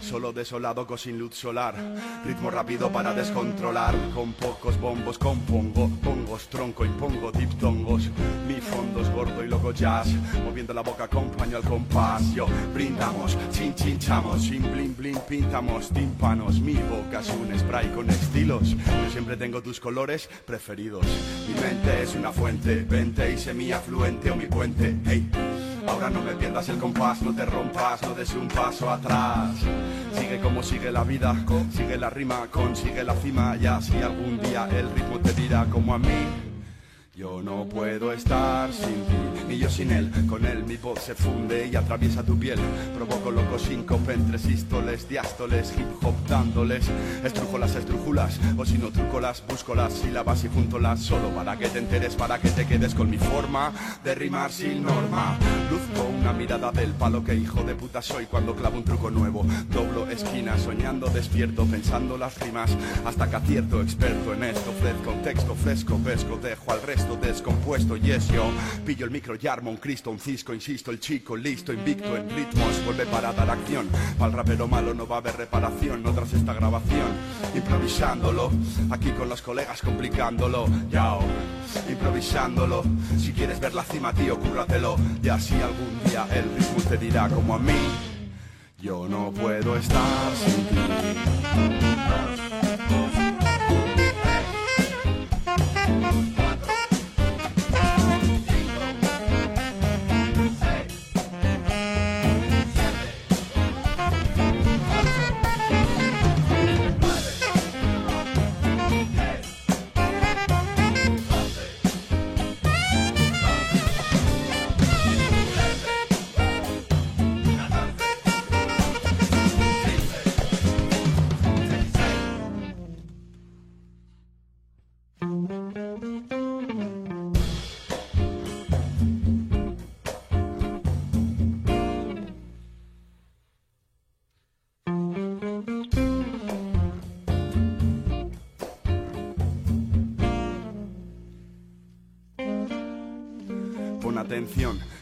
Solo 0.09 0.33
desolado 0.33 0.87
con 0.87 0.97
sin 0.97 1.19
luz 1.19 1.35
solar. 1.35 1.75
Ritmo 2.25 2.49
rápido 2.49 2.91
para 2.91 3.13
descontrolar. 3.13 3.93
Con 4.15 4.33
pocos 4.33 4.79
bombos 4.81 5.19
compongo 5.19 5.87
Pongos, 6.03 6.47
tronco, 6.49 6.83
impongo 6.83 7.31
diptongos. 7.31 8.09
Mi 8.47 8.55
fondo 8.59 9.01
es 9.01 9.09
gordo 9.11 9.43
y 9.43 9.47
loco 9.47 9.71
jazz. 9.71 10.07
Moviendo 10.43 10.73
la 10.73 10.81
boca 10.81 11.03
acompaño 11.03 11.57
al 11.57 11.63
compás 11.63 12.33
Yo 12.33 12.47
brindamos, 12.73 13.37
chin 13.51 13.75
chinchamos. 13.75 14.41
Sin 14.41 14.63
blin 14.63 14.95
blin 14.97 15.19
pintamos 15.29 15.89
tímpanos. 15.89 16.59
Mi 16.59 16.73
boca 16.73 17.19
es 17.19 17.29
un 17.29 17.59
spray 17.59 17.89
con 17.89 18.09
estilos. 18.09 18.71
Yo 18.71 19.11
siempre 19.11 19.37
tengo 19.37 19.61
tus 19.61 19.79
colores 19.79 20.27
preferidos. 20.43 21.05
Mi 21.47 21.53
mente 21.53 22.01
es 22.01 22.15
una 22.15 22.31
fuente 22.31 22.83
Vente 22.89 23.31
y 23.31 23.37
semi-afluente 23.37 24.31
o 24.31 24.35
mi 24.35 24.47
puente. 24.47 24.95
Hey 25.05 25.29
Ahora 25.89 26.09
no 26.09 26.21
me 26.21 26.33
pierdas 26.33 26.69
el 26.69 26.77
compás, 26.77 27.21
no 27.21 27.33
te 27.33 27.45
rompas, 27.45 28.01
no 28.03 28.13
des 28.13 28.33
un 28.35 28.47
paso 28.47 28.89
atrás. 28.89 29.55
Sigue 30.13 30.39
como 30.39 30.61
sigue 30.61 30.91
la 30.91 31.03
vida, 31.03 31.35
sigue 31.71 31.97
la 31.97 32.09
rima, 32.09 32.47
consigue 32.51 33.03
la 33.03 33.15
cima 33.15 33.57
y 33.59 33.65
así 33.65 33.97
algún 33.97 34.39
día 34.39 34.67
el 34.71 34.89
ritmo 34.91 35.19
te 35.19 35.33
dirá 35.33 35.65
como 35.65 35.93
a 35.93 35.99
mí. 35.99 36.48
Yo 37.19 37.41
no 37.41 37.65
puedo 37.65 38.13
estar 38.13 38.71
sin 38.71 38.93
ti, 38.93 39.43
ni 39.49 39.57
yo 39.57 39.69
sin 39.69 39.91
él. 39.91 40.09
Con 40.29 40.45
él 40.45 40.63
mi 40.63 40.77
voz 40.77 41.01
se 41.01 41.13
funde 41.13 41.67
y 41.67 41.75
atraviesa 41.75 42.23
tu 42.23 42.39
piel. 42.39 42.57
Provoco 42.95 43.29
locos 43.29 43.63
síncope 43.63 44.13
entre 44.13 44.37
sístoles, 44.37 45.09
diástoles, 45.09 45.73
hip 45.77 46.01
hop 46.01 46.15
dándoles. 46.29 46.89
Estrujo 47.21 47.57
las 47.57 47.75
estrújulas, 47.75 48.39
o 48.57 48.65
si 48.65 48.77
no 48.77 48.89
truco 48.89 49.19
las, 49.19 49.43
busco 49.45 49.75
las 49.75 49.95
sílabas 49.95 50.45
y 50.45 50.47
juntolas. 50.47 51.01
Solo 51.01 51.27
para 51.35 51.57
que 51.57 51.67
te 51.67 51.79
enteres, 51.79 52.15
para 52.15 52.39
que 52.39 52.51
te 52.51 52.65
quedes 52.65 52.95
con 52.95 53.09
mi 53.09 53.17
forma 53.17 53.73
de 54.01 54.15
rimar 54.15 54.53
sin 54.53 54.83
norma. 54.83 55.37
Luzco 55.69 56.07
una 56.07 56.31
mirada 56.31 56.71
del 56.71 56.93
palo 56.93 57.25
que 57.25 57.35
hijo 57.35 57.63
de 57.63 57.75
puta 57.75 58.01
soy 58.01 58.27
cuando 58.27 58.55
clavo 58.55 58.77
un 58.77 58.85
truco 58.85 59.11
nuevo. 59.11 59.45
Doblo 59.73 60.09
esquinas, 60.09 60.61
soñando 60.61 61.09
despierto, 61.09 61.65
pensando 61.65 62.17
las 62.17 62.39
rimas. 62.39 62.71
Hasta 63.05 63.29
que 63.29 63.35
acierto, 63.35 63.81
experto 63.81 64.33
en 64.33 64.43
esto, 64.43 64.69
ofrezco 64.69 65.11
texto 65.21 65.55
fresco, 65.55 65.97
pesco, 65.97 66.37
dejo 66.37 66.71
al 66.71 66.81
resto 66.81 67.08
descompuesto. 67.15 67.97
Yes, 67.97 68.27
yo 68.29 68.51
pillo 68.85 69.05
el 69.05 69.11
micro 69.11 69.35
y 69.39 69.47
armo 69.47 69.69
un 69.69 69.77
cristo, 69.77 70.11
un 70.11 70.19
cisco, 70.19 70.53
insisto, 70.53 70.91
el 70.91 70.99
chico 70.99 71.35
listo, 71.35 71.73
invicto 71.73 72.15
en 72.15 72.29
ritmos, 72.29 72.83
vuelve 72.85 73.05
para 73.05 73.33
dar 73.33 73.49
acción. 73.49 73.87
Para 74.17 74.31
el 74.31 74.37
rapero 74.37 74.67
malo 74.67 74.93
no 74.93 75.07
va 75.07 75.17
a 75.17 75.19
haber 75.19 75.37
reparación, 75.37 76.03
no 76.03 76.13
tras 76.13 76.33
esta 76.33 76.53
grabación. 76.53 77.07
Improvisándolo, 77.55 78.51
aquí 78.91 79.11
con 79.11 79.29
los 79.29 79.41
colegas 79.41 79.81
complicándolo. 79.81 80.67
Yao, 80.89 81.21
improvisándolo. 81.89 82.83
Si 83.17 83.31
quieres 83.33 83.59
ver 83.59 83.73
la 83.73 83.83
cima, 83.83 84.13
tío, 84.13 84.39
cúrratelo. 84.39 84.95
Y 85.23 85.29
así 85.29 85.55
algún 85.55 85.99
día 86.05 86.27
el 86.33 86.43
ritmo 86.55 86.83
te 86.89 86.97
dirá 86.97 87.29
como 87.29 87.55
a 87.55 87.59
mí. 87.59 87.73
Yo 88.81 89.07
no 89.09 89.31
puedo 89.31 89.75
estar 89.75 90.35
sin 90.35 90.65
ti. 90.67 90.75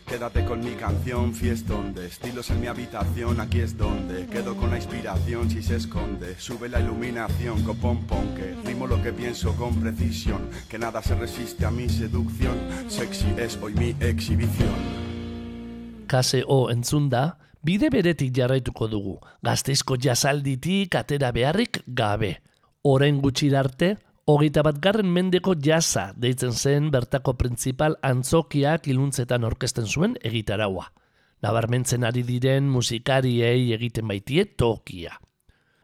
Quédate 0.07 0.45
con 0.45 0.59
mi 0.59 0.71
canción, 0.71 1.33
fiestón 1.33 1.93
de 1.93 2.07
estilos 2.07 2.49
en 2.49 2.61
mi 2.61 2.67
habitación, 2.67 3.39
aquí 3.39 3.59
es 3.59 3.77
donde 3.77 4.25
quedo 4.27 4.55
con 4.55 4.69
la 4.69 4.77
inspiración 4.77 5.49
si 5.49 5.61
se 5.61 5.75
esconde, 5.75 6.35
sube 6.39 6.69
la 6.69 6.79
iluminación, 6.79 7.63
copón 7.63 8.05
pon 8.05 8.35
que 8.35 8.55
rimo 8.65 8.87
lo 8.87 9.01
que 9.01 9.11
pienso 9.11 9.55
con 9.55 9.75
precisión, 9.75 10.49
que 10.69 10.79
nada 10.79 11.01
se 11.01 11.15
resiste 11.15 11.65
a 11.65 11.71
mi 11.71 11.89
seducción, 11.89 12.55
sexy 12.87 13.27
es 13.37 13.57
hoy 13.61 13.73
mi 13.73 13.95
exhibición. 13.99 14.75
KSO 16.07 16.71
entzun 16.71 17.09
da, 17.09 17.37
Bide 17.67 17.89
beretik 17.89 18.31
jarraituko 18.31 18.87
dugu, 18.87 19.17
gazteizko 19.43 19.97
jazalditik 19.99 20.95
atera 20.95 21.33
beharrik 21.35 21.81
gabe. 21.87 22.37
Orain 22.83 23.17
gutxi 23.19 23.49
arte, 23.55 23.97
hogeita 24.27 24.61
bat 24.63 24.81
garren 24.83 25.07
mendeko 25.07 25.53
jaza 25.55 26.09
deitzen 26.19 26.51
zen 26.51 26.89
bertako 26.91 27.37
principal 27.39 27.95
antzokiak 28.03 28.89
iluntzetan 28.91 29.47
orkesten 29.47 29.87
zuen 29.87 30.17
egitaraua. 30.21 30.89
Nabarmentzen 31.45 32.03
ari 32.03 32.25
diren 32.27 32.67
musikariei 32.67 33.71
egiten 33.73 34.07
baitie 34.09 34.45
tokia. 34.45 35.15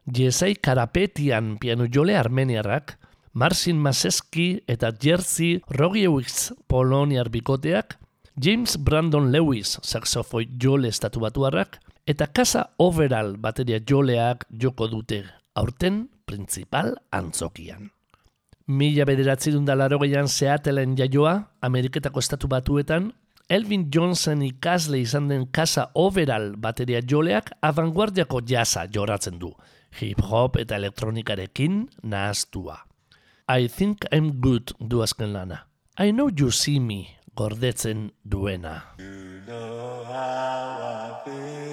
Jesai 0.03 0.55
Karapetian 0.55 1.55
piano 1.57 1.87
jole 1.87 2.17
armeniarrak, 2.19 2.97
Marcin 3.33 3.79
Maseski 3.79 4.59
eta 4.67 4.91
Jerzy 4.91 5.61
Rogiewicz 5.69 6.51
poloniar 6.67 7.31
bikoteak, 7.31 7.97
James 8.35 8.75
Brandon 8.77 9.31
Lewis 9.31 9.77
saxofoi 9.81 10.49
jole 10.59 10.91
estatu 10.91 11.23
batuarrak, 11.23 11.79
eta 12.05 12.27
Casa 12.27 12.73
Overall 12.77 13.37
bateria 13.37 13.79
joleak 13.79 14.45
joko 14.51 14.89
dute 14.91 15.23
aurten 15.55 16.09
principal 16.25 16.97
antzokian. 17.11 17.92
Mila 18.67 19.03
bederatzi 19.03 19.51
dundalaro 19.51 19.97
gehian 19.99 20.29
Seattleen 20.31 20.93
jaioa, 20.95 21.33
Ameriketako 21.67 22.21
estatu 22.23 22.47
batuetan, 22.47 23.09
Elvin 23.51 23.89
Johnson 23.91 24.39
ikasle 24.41 25.01
izan 25.03 25.27
den 25.27 25.49
Casa 25.51 25.89
Overall 25.99 26.53
bateria 26.55 27.01
joleak 27.03 27.51
avantguardiako 27.59 28.39
jasa 28.47 28.85
joratzen 28.87 29.35
du, 29.41 29.51
hip-hop 29.99 30.55
eta 30.63 30.79
elektronikarekin 30.79 31.89
nahaztua. 32.03 32.77
I 33.51 33.67
think 33.67 34.07
I'm 34.13 34.39
good 34.39 34.71
du 34.79 35.03
azken 35.03 35.33
lana. 35.33 35.67
I 35.99 36.11
know 36.11 36.29
you 36.31 36.49
see 36.49 36.79
me 36.79 37.19
gordetzen 37.35 38.13
duena. 38.23 38.95
Welcome 41.25 41.72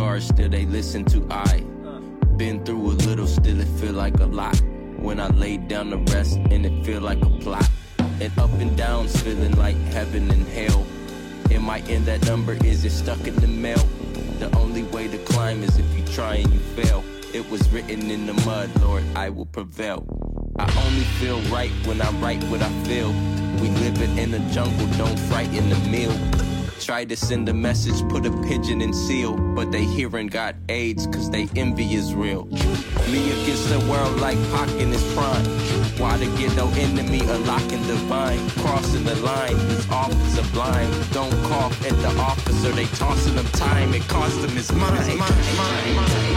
scars, 0.00 0.28
still 0.28 0.48
they 0.48 0.64
listen 0.64 1.04
to 1.04 1.26
I. 1.30 1.60
Been 2.38 2.64
through 2.64 2.92
a 2.92 2.96
little, 3.08 3.26
still 3.26 3.60
it 3.60 3.68
feel 3.80 3.92
like 3.92 4.18
a 4.20 4.24
lot. 4.24 4.58
When 4.96 5.20
I 5.20 5.28
lay 5.28 5.58
down 5.58 5.90
to 5.90 5.98
rest 6.14 6.36
and 6.36 6.64
it 6.64 6.86
feel 6.86 7.02
like 7.02 7.20
a 7.20 7.28
plot. 7.44 7.68
And 7.98 8.32
up 8.38 8.50
and 8.64 8.74
downs 8.78 9.14
feeling 9.20 9.54
like 9.56 9.76
heaven 9.96 10.30
and 10.30 10.46
hell. 10.48 10.86
Am 11.50 11.68
I 11.68 11.78
in 11.94 12.06
that 12.06 12.24
number? 12.24 12.54
Is 12.64 12.82
it 12.86 12.92
stuck 12.92 13.26
in 13.26 13.36
the 13.36 13.46
mail? 13.46 13.84
The 14.38 14.48
only 14.56 14.84
way 14.84 15.06
to 15.06 15.18
climb 15.18 15.62
is 15.62 15.76
if 15.76 15.88
you 15.94 16.02
try 16.14 16.36
and 16.36 16.50
you 16.50 16.60
fail. 16.80 17.04
It 17.34 17.44
was 17.50 17.68
written 17.68 18.10
in 18.10 18.24
the 18.24 18.36
mud, 18.46 18.70
Lord, 18.80 19.04
I 19.14 19.28
will 19.28 19.50
prevail. 19.58 20.00
I 20.58 20.64
only 20.86 21.04
feel 21.20 21.40
right 21.52 21.72
when 21.86 22.00
I 22.00 22.10
write 22.22 22.42
what 22.44 22.62
I 22.62 22.70
feel. 22.84 23.10
We 23.60 23.68
live 23.84 24.00
it 24.00 24.18
in 24.18 24.30
the 24.30 24.40
jungle, 24.54 24.86
don't 24.96 25.18
frighten 25.28 25.68
the 25.68 25.80
meal. 25.90 26.29
Try 26.80 27.04
to 27.04 27.16
send 27.16 27.46
a 27.48 27.52
message, 27.52 28.08
put 28.08 28.24
a 28.24 28.32
pigeon 28.42 28.80
in 28.80 28.94
seal, 28.94 29.36
but 29.36 29.70
they 29.70 29.84
hearing 29.84 30.28
got 30.28 30.54
AIDS 30.70 31.06
cause 31.06 31.30
they 31.30 31.46
envy 31.54 31.94
is 31.94 32.14
real. 32.14 32.46
Me 32.46 33.30
against 33.42 33.68
the 33.68 33.78
world 33.88 34.18
like 34.18 34.38
Pac 34.50 34.70
in 34.80 34.90
his 34.90 35.04
prime. 35.14 35.44
Why 35.98 36.16
to 36.16 36.24
get 36.38 36.56
no 36.56 36.68
enemy, 36.70 37.20
unlocking 37.20 37.86
divine, 37.86 38.48
crossing 38.50 39.04
the 39.04 39.14
line, 39.16 39.58
his 39.68 39.88
officer 39.90 40.42
blind. 40.54 40.90
Don't 41.12 41.30
cough 41.44 41.86
at 41.86 41.96
the 42.00 42.18
officer, 42.18 42.72
they 42.72 42.86
tossing 42.86 43.34
him 43.34 43.46
time, 43.52 43.92
it 43.92 44.08
cost 44.08 44.42
him 44.42 44.56
his 44.56 44.72
mind. 44.72 46.29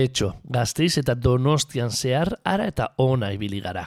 Getxo, 0.00 0.30
gazteiz 0.48 0.94
eta 1.00 1.14
donostian 1.14 1.90
zehar 1.90 2.30
ara 2.44 2.68
eta 2.70 2.92
ona 2.96 3.32
ibili 3.34 3.60
gara. 3.60 3.84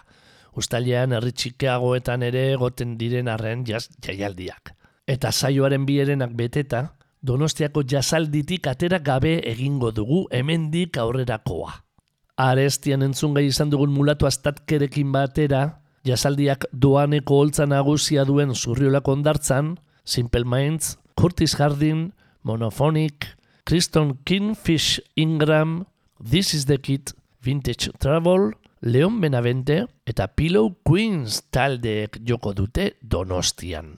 Uztailean 0.53 1.15
herri 1.17 1.31
txikeagoetan 1.33 2.25
ere 2.27 2.43
egoten 2.53 2.97
diren 2.99 3.31
arren 3.31 3.63
jaz 3.65 3.87
jaialdiak. 4.05 4.75
Eta 5.09 5.31
saioaren 5.31 5.87
bierenak 5.87 6.35
beteta, 6.37 6.83
donostiako 7.21 7.81
jazalditik 7.89 8.67
atera 8.69 8.99
gabe 8.99 9.39
egingo 9.49 9.89
dugu 9.91 10.27
hemendik 10.31 10.99
aurrerakoa. 11.01 11.73
Arestian 12.37 13.01
entzun 13.07 13.33
gai 13.33 13.47
izan 13.47 13.71
dugun 13.73 13.93
mulatu 13.93 14.29
astatkerekin 14.29 15.11
batera, 15.15 15.63
jazaldiak 16.05 16.67
doaneko 16.73 17.39
holtza 17.41 17.65
nagusia 17.65 18.25
duen 18.29 18.53
zurriolako 18.53 19.17
ondartzan, 19.17 19.77
Simple 20.05 20.45
Minds, 20.45 20.97
Curtis 21.17 21.55
Hardin, 21.57 22.11
Monophonic, 22.43 23.31
Kriston 23.65 24.17
Kingfish 24.25 24.99
Ingram, 25.15 25.85
This 26.19 26.53
is 26.53 26.65
the 26.65 26.77
Kid, 26.77 27.11
Vintage 27.41 27.91
Travel, 27.99 28.53
Leon 28.81 29.19
Benavente 29.21 29.87
eta 30.05 30.27
Pillow 30.27 30.75
Queens 30.83 31.41
taldeek 31.49 32.19
joko 32.27 32.53
dute 32.53 32.97
donostian. 33.01 33.97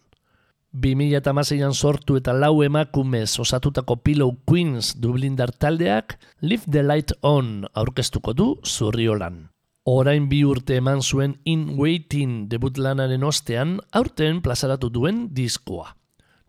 2006an 0.76 1.74
sortu 1.74 2.18
eta 2.20 2.34
lau 2.34 2.61
emakumez 2.63 3.39
osatutako 3.39 3.97
Pillow 4.03 4.36
Queens 4.45 4.95
Dublindar 4.99 5.51
taldeak 5.51 6.18
Live 6.41 6.70
the 6.70 6.84
Light 6.84 7.13
On 7.22 7.66
aurkeztuko 7.74 8.34
du 8.34 8.47
zurriolan. 8.66 9.49
Orain 9.86 10.30
bi 10.30 10.43
urte 10.43 10.80
eman 10.82 11.01
zuen 11.01 11.38
In 11.45 11.76
Waiting 11.78 12.47
debut 12.49 12.78
lanaren 12.78 13.24
ostean 13.24 13.80
aurten 13.91 14.41
plazaratu 14.41 14.89
duen 14.89 15.28
diskoa. 15.34 15.95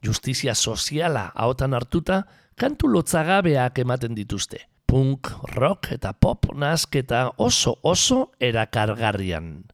Justizia 0.02 0.54
soziala 0.54 1.30
haotan 1.34 1.74
hartuta 1.74 2.22
kantu 2.56 2.88
lotzagabeak 2.88 3.78
ematen 3.78 4.14
dituzte. 4.16 4.64
Punk, 4.86 5.28
rock 5.56 5.90
eta 5.96 6.12
pop 6.14 6.46
nasketa 6.54 7.32
oso 7.42 7.74
oso 7.82 8.30
erakargarrian. 8.38 9.64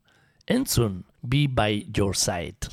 Entzun, 0.49 1.05
be 1.23 1.47
by 1.47 1.85
your 1.95 2.15
side. 2.15 2.69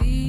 Be 0.00 0.25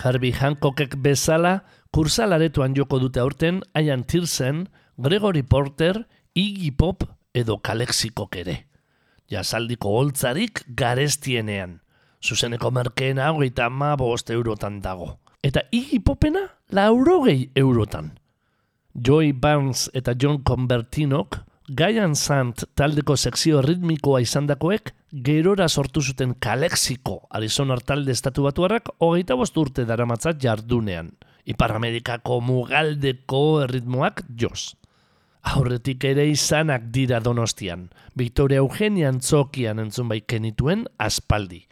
Harvey 0.00 0.32
Hancockek 0.32 0.96
bezala, 1.02 1.60
kursalaretuan 1.92 2.74
joko 2.74 2.98
dute 3.02 3.20
aurten 3.20 3.60
Ian 3.76 4.04
Tirsen, 4.04 4.68
Gregory 4.96 5.42
Porter, 5.42 6.06
Iggy 6.34 6.70
Pop 6.76 7.04
edo 7.34 7.58
Kalexikok 7.58 8.36
ere. 8.36 8.56
Jasaldiko 9.30 9.92
holtzarik 9.98 10.64
garestienean. 10.76 11.80
Zuzeneko 12.20 12.70
merkeena 12.70 13.30
hogeita 13.30 13.66
ama 13.70 13.94
bost 13.96 14.30
eurotan 14.30 14.80
dago. 14.82 15.18
Eta 15.42 15.62
Iggy 15.72 16.00
Popena 16.04 16.42
laurogei 16.72 17.50
eurotan. 17.54 18.12
Joy 18.94 19.32
Barnes 19.32 19.88
eta 19.94 20.14
John 20.18 20.42
Convertinok, 20.42 21.38
Gaian 21.70 22.16
Sant 22.18 22.64
taldeko 22.74 23.14
sekzio 23.14 23.60
ritmikoa 23.62 24.18
izandakoek, 24.24 24.88
gerora 25.22 25.68
sortu 25.68 26.02
zuten 26.02 26.32
Kalexiko 26.42 27.28
Arizona 27.30 27.76
talde 27.78 28.10
estatu 28.10 28.42
batuarrak 28.42 28.90
hogeita 28.98 29.36
bost 29.38 29.54
urte 29.62 29.84
daramatzat 29.86 30.40
jardunean. 30.42 31.12
Ipar 31.46 31.76
Amerikako 31.76 32.40
mugaldeko 32.42 33.62
erritmoak 33.68 34.24
jos. 34.34 34.74
Aurretik 35.54 36.08
ere 36.10 36.26
izanak 36.26 36.90
dira 36.90 37.20
donostian, 37.22 37.86
Victoria 38.18 38.58
Eugenia 38.58 39.08
Antzokian 39.14 39.78
entzun 39.78 40.10
bai 40.10 40.24
kenituen 40.26 40.88
aspaldi. 40.98 41.68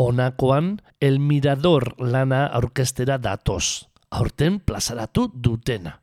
Honakoan, 0.00 0.78
El 0.98 1.20
Mirador 1.20 1.92
lana 2.00 2.46
aurkestera 2.46 3.18
datoz, 3.18 3.90
aurten 4.08 4.62
plazaratu 4.64 5.28
dutena. 5.34 5.98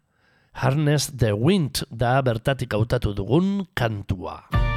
Harness 0.54 1.08
the 1.18 1.32
Wind 1.36 1.84
da 1.91 2.22
bertatik 2.22 2.74
hautatu 2.74 3.14
dugun 3.14 3.66
kantua. 3.76 4.68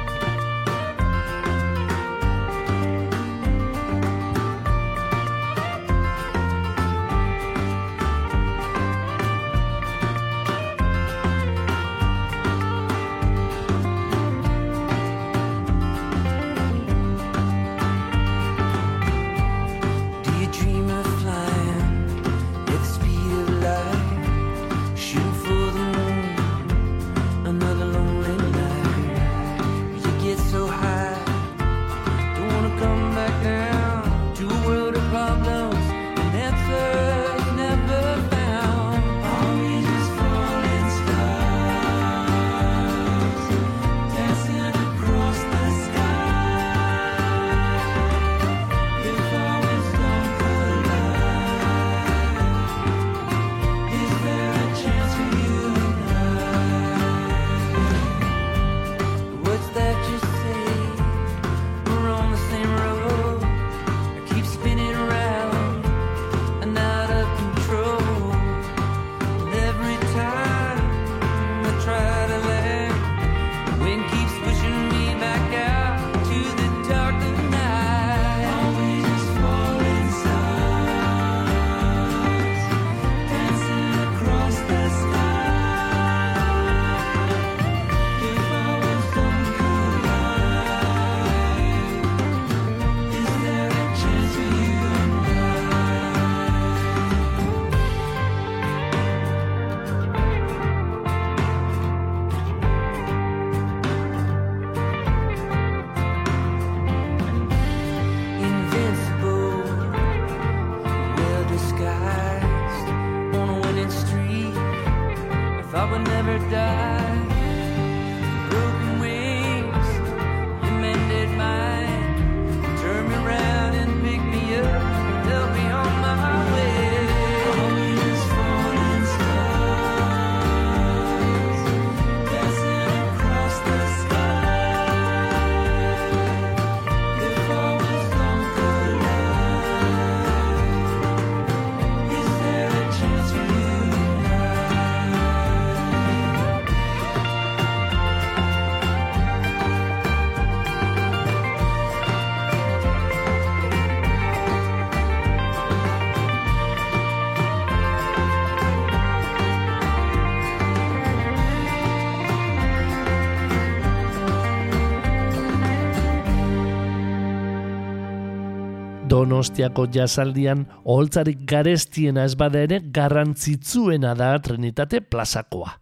Donostiako 169.43 169.83
jazaldian 169.91 170.61
oholtzarik 170.87 171.41
garestiena 171.43 172.23
ez 172.23 172.35
bada 172.39 172.61
ere 172.63 172.77
garrantzitsuena 172.95 174.13
da 174.15 174.29
Trinitate 174.39 175.01
plazakoa. 175.03 175.73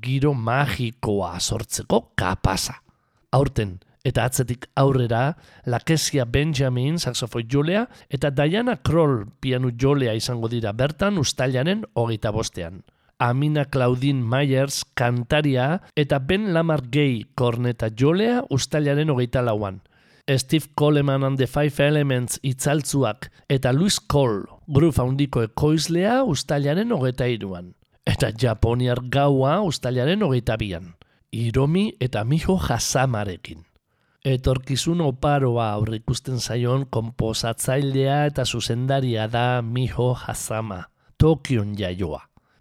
Giro 0.00 0.32
magikoa 0.32 1.34
sortzeko 1.36 1.98
kapasa. 2.16 2.78
Aurten 3.36 3.74
eta 4.08 4.24
atzetik 4.24 4.64
aurrera, 4.72 5.34
Lakesia 5.66 6.24
Benjamin 6.24 6.96
saxofoi 6.96 7.44
jolea 7.44 7.84
eta 8.08 8.30
Diana 8.32 8.78
Kroll 8.80 9.26
pianu 9.38 9.74
jolea 9.76 10.16
izango 10.16 10.48
dira 10.48 10.72
bertan 10.72 11.20
ustailaren 11.20 11.84
hogeita 11.92 12.32
bostean. 12.32 12.80
Amina 13.18 13.66
Claudine 13.66 14.24
Myers 14.24 14.80
kantaria 14.94 15.82
eta 15.94 16.24
Ben 16.24 16.54
Lamar 16.54 16.88
Gay 16.88 17.26
korneta 17.34 17.92
jolea 17.92 18.46
ustailaren 18.48 19.12
hogeita 19.12 19.44
lauan. 19.44 19.82
Steve 20.36 20.68
Coleman 20.76 21.24
and 21.24 21.38
the 21.38 21.46
Five 21.46 21.80
Elements 21.80 22.38
itzaltzuak 22.42 23.30
eta 23.48 23.72
Louis 23.72 24.00
Cole 24.00 24.44
groove 24.68 25.02
handiko 25.02 25.42
ekoizlea 25.42 26.22
ustailaren 26.24 26.92
hogeita 26.92 27.26
iruan. 27.26 27.74
Eta 28.06 28.30
Japoniar 28.32 29.00
gaua 29.10 29.60
ustailaren 29.62 30.22
hogeita 30.22 30.56
bian. 30.56 30.94
Hiromi 31.32 31.92
eta 32.00 32.24
Miho 32.24 32.56
Hasamarekin. 32.56 33.64
Etorkizun 34.24 35.00
oparoa 35.00 35.70
aurrikusten 35.72 36.40
zaion 36.40 36.86
komposatzailea 36.90 38.26
eta 38.28 38.44
zuzendaria 38.44 39.28
da 39.32 39.62
Miho 39.62 40.12
Hasama, 40.14 40.82
Tokion 41.18 41.72
jaioa. 41.78 42.20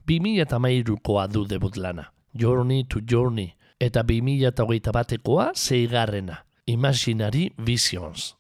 2008koa 0.10 1.28
du 1.34 1.44
debut 1.50 1.76
lana, 1.78 2.14
Journey 2.34 2.86
to 2.86 3.02
Journey, 3.12 3.52
eta 3.80 4.04
2008 4.04 4.94
batekoa 4.94 5.52
zeigarrena, 5.56 6.38
Imaginary 6.70 7.52
Visions. 7.58 8.36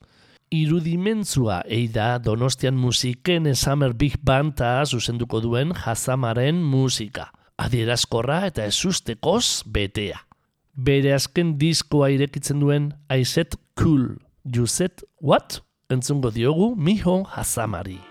Irudimentzua 0.49 1.61
eida 1.69 2.17
Donostian 2.17 2.77
musiken 2.77 3.55
Summer 3.55 3.93
Big 3.93 4.17
Banda 4.21 4.85
zuzenduko 4.85 5.41
duen 5.41 5.73
Hasamaren 5.73 6.61
musika. 6.61 7.29
Adierazkorra 7.57 8.45
eta 8.49 8.65
ezustekoz 8.65 9.63
betea. 9.65 10.23
Bere 10.73 11.13
azken 11.13 11.57
diskoa 11.61 12.09
irekitzen 12.15 12.61
duen 12.61 12.93
I 13.11 13.25
said 13.25 13.57
cool, 13.77 14.15
you 14.45 14.65
said 14.65 15.03
what? 15.21 15.61
Entzungo 15.89 16.31
diogu 16.31 16.75
Miho 16.75 17.23
Hasamari. 17.33 18.08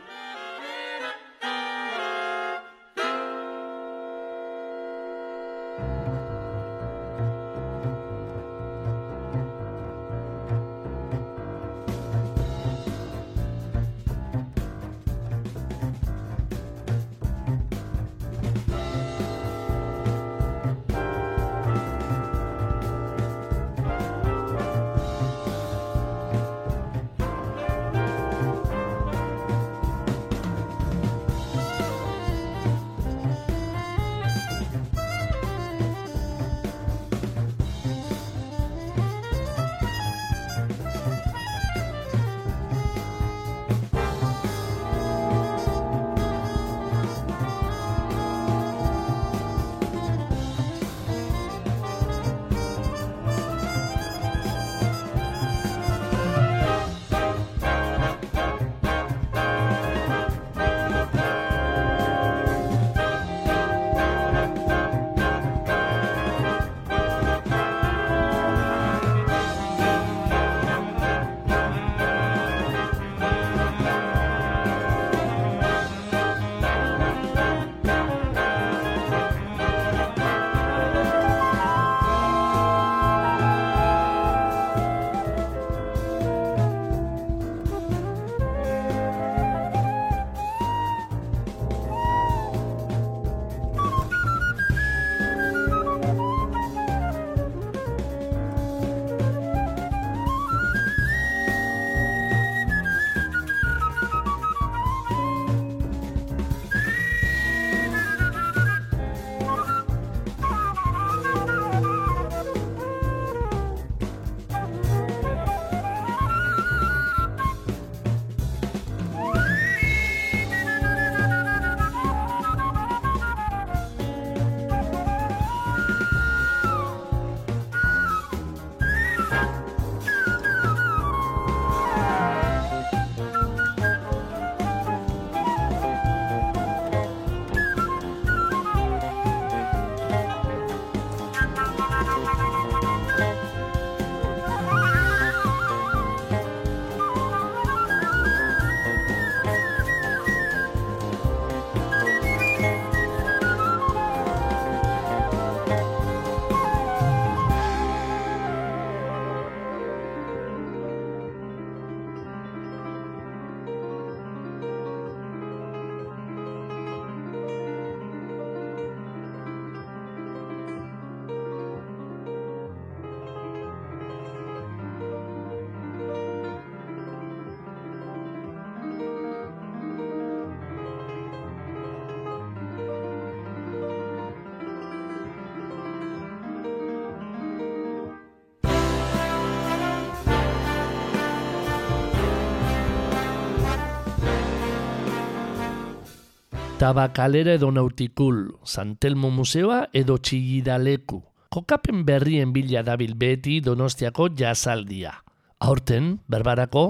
Tabakalera 196.78 197.56
edo 197.58 197.72
nautikul, 197.74 198.52
Santelmo 198.62 199.32
Museoa 199.34 199.88
edo 199.92 200.14
Txillidaleku. 200.22 201.16
Kokapen 201.50 202.04
berrien 202.06 202.52
bila 202.54 202.84
dabil 202.86 203.16
beti 203.18 203.56
donostiako 203.58 204.28
jazaldia. 204.38 205.10
Aurten, 205.58 206.20
berbarako, 206.30 206.84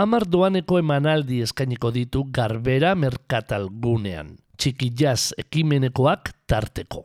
amar 0.00 0.24
doaneko 0.24 0.78
emanaldi 0.80 1.42
eskainiko 1.44 1.92
ditu 1.92 2.24
garbera 2.32 2.94
merkatal 2.96 3.68
gunean. 3.68 4.38
Txiki 4.56 4.88
jazz 4.96 5.34
ekimenekoak 5.36 6.32
tarteko. 6.48 7.04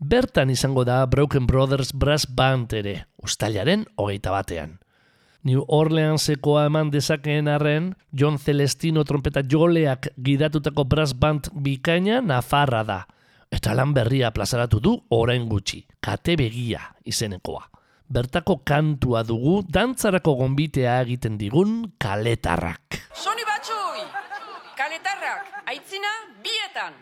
Bertan 0.00 0.48
izango 0.48 0.86
da 0.88 1.02
Broken 1.04 1.44
Brothers 1.44 1.92
Brass 1.92 2.24
Band 2.24 2.72
ere, 2.80 3.02
ustailaren 3.20 3.84
hogeita 4.00 4.32
batean. 4.32 4.78
New 5.48 5.62
Orleansekoa 5.72 6.66
eman 6.68 6.90
dezakeen 6.92 7.46
arren, 7.48 7.94
John 8.12 8.36
Celestino 8.38 9.04
trompeta 9.08 9.40
joleak 9.40 10.10
gidatutako 10.20 10.84
brass 10.84 11.14
band 11.16 11.48
bikaina 11.64 12.20
nafarra 12.20 12.82
da. 12.84 12.98
Eta 13.48 13.72
lan 13.72 13.94
berria 13.96 14.28
plazaratu 14.36 14.80
du 14.84 14.92
orain 15.16 15.48
gutxi, 15.48 15.80
kate 16.04 16.36
begia 16.36 16.82
izenekoa. 17.08 17.64
Bertako 18.12 18.60
kantua 18.64 19.24
dugu 19.24 19.62
dantzarako 19.72 20.36
gonbitea 20.42 21.00
egiten 21.06 21.40
digun 21.40 21.80
kaletarrak. 21.96 23.00
Soni 23.16 23.48
batxui! 23.48 24.04
Kaletarrak, 24.76 25.52
aitzina 25.72 26.12
bietan! 26.44 26.92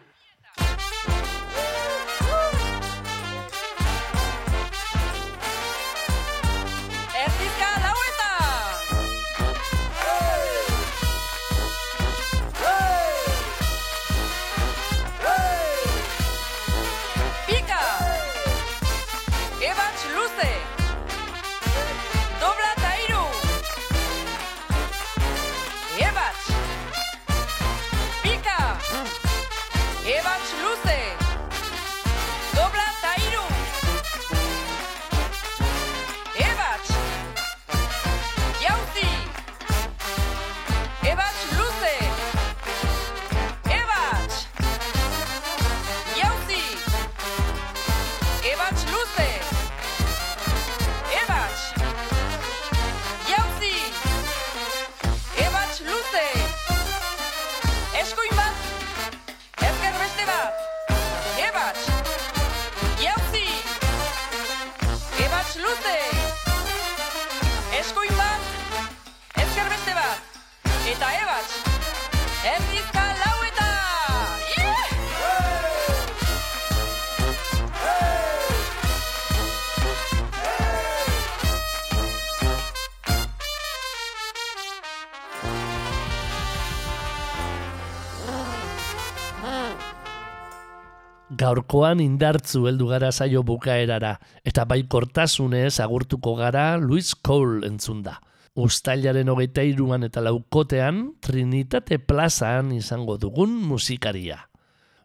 Gaurkoan 91.46 92.00
indartzu 92.02 92.64
heldu 92.66 92.88
gara 92.90 93.12
saio 93.12 93.44
bukaerara, 93.46 94.16
eta 94.42 94.64
baikortasunez 94.66 95.78
agurtuko 95.84 96.32
gara 96.40 96.74
Luis 96.76 97.12
Cole 97.14 97.62
entzunda. 97.68 98.16
Uztailaren 98.58 99.30
hogeita 99.30 99.62
iruan 99.62 100.02
eta 100.02 100.24
laukotean, 100.26 101.12
Trinitate 101.22 102.00
plazan 102.02 102.72
izango 102.74 103.14
dugun 103.22 103.54
musikaria. 103.62 104.40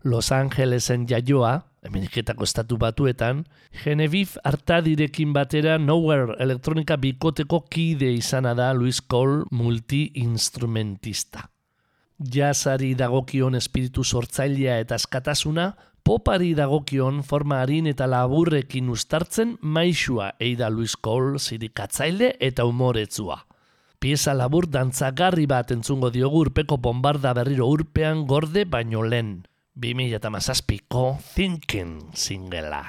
Los 0.02 0.32
Angelesen 0.32 1.06
jaioa, 1.06 1.54
Ameriketako 1.86 2.50
estatu 2.50 2.80
batuetan, 2.82 3.46
Genevieve 3.84 4.42
Artadirekin 4.44 5.38
batera 5.38 5.78
Nowhere 5.78 6.40
elektronika 6.42 6.98
bikoteko 6.98 7.68
kide 7.70 8.10
izana 8.18 8.58
da 8.58 8.74
Luis 8.74 9.04
Cole 9.06 9.46
multi-instrumentista. 9.52 11.52
Jazari 12.22 12.94
dagokion 12.98 13.58
espiritu 13.58 14.04
sortzailea 14.06 14.80
eta 14.82 14.98
askatasuna, 14.98 15.72
popari 16.04 16.54
dagokion 16.58 17.22
forma 17.24 17.62
harin 17.62 17.88
eta 17.92 18.08
laburrekin 18.08 18.90
ustartzen 18.90 19.58
maixua 19.62 20.34
eida 20.40 20.70
Luis 20.70 20.96
Cole 20.98 21.40
zirikatzaile 21.40 22.36
eta 22.40 22.66
umoretzua. 22.66 23.42
Pieza 24.02 24.34
labur 24.34 24.66
dantzagarri 24.66 25.46
bat 25.46 25.72
entzungo 25.72 26.10
diogu 26.10 26.42
urpeko 26.48 26.78
bombarda 26.78 27.36
berriro 27.38 27.68
urpean 27.70 28.26
gorde 28.26 28.66
baino 28.66 29.04
lehen. 29.06 29.46
2008ko 29.78 31.06
Thinking 31.36 32.10
singela. 32.14 32.84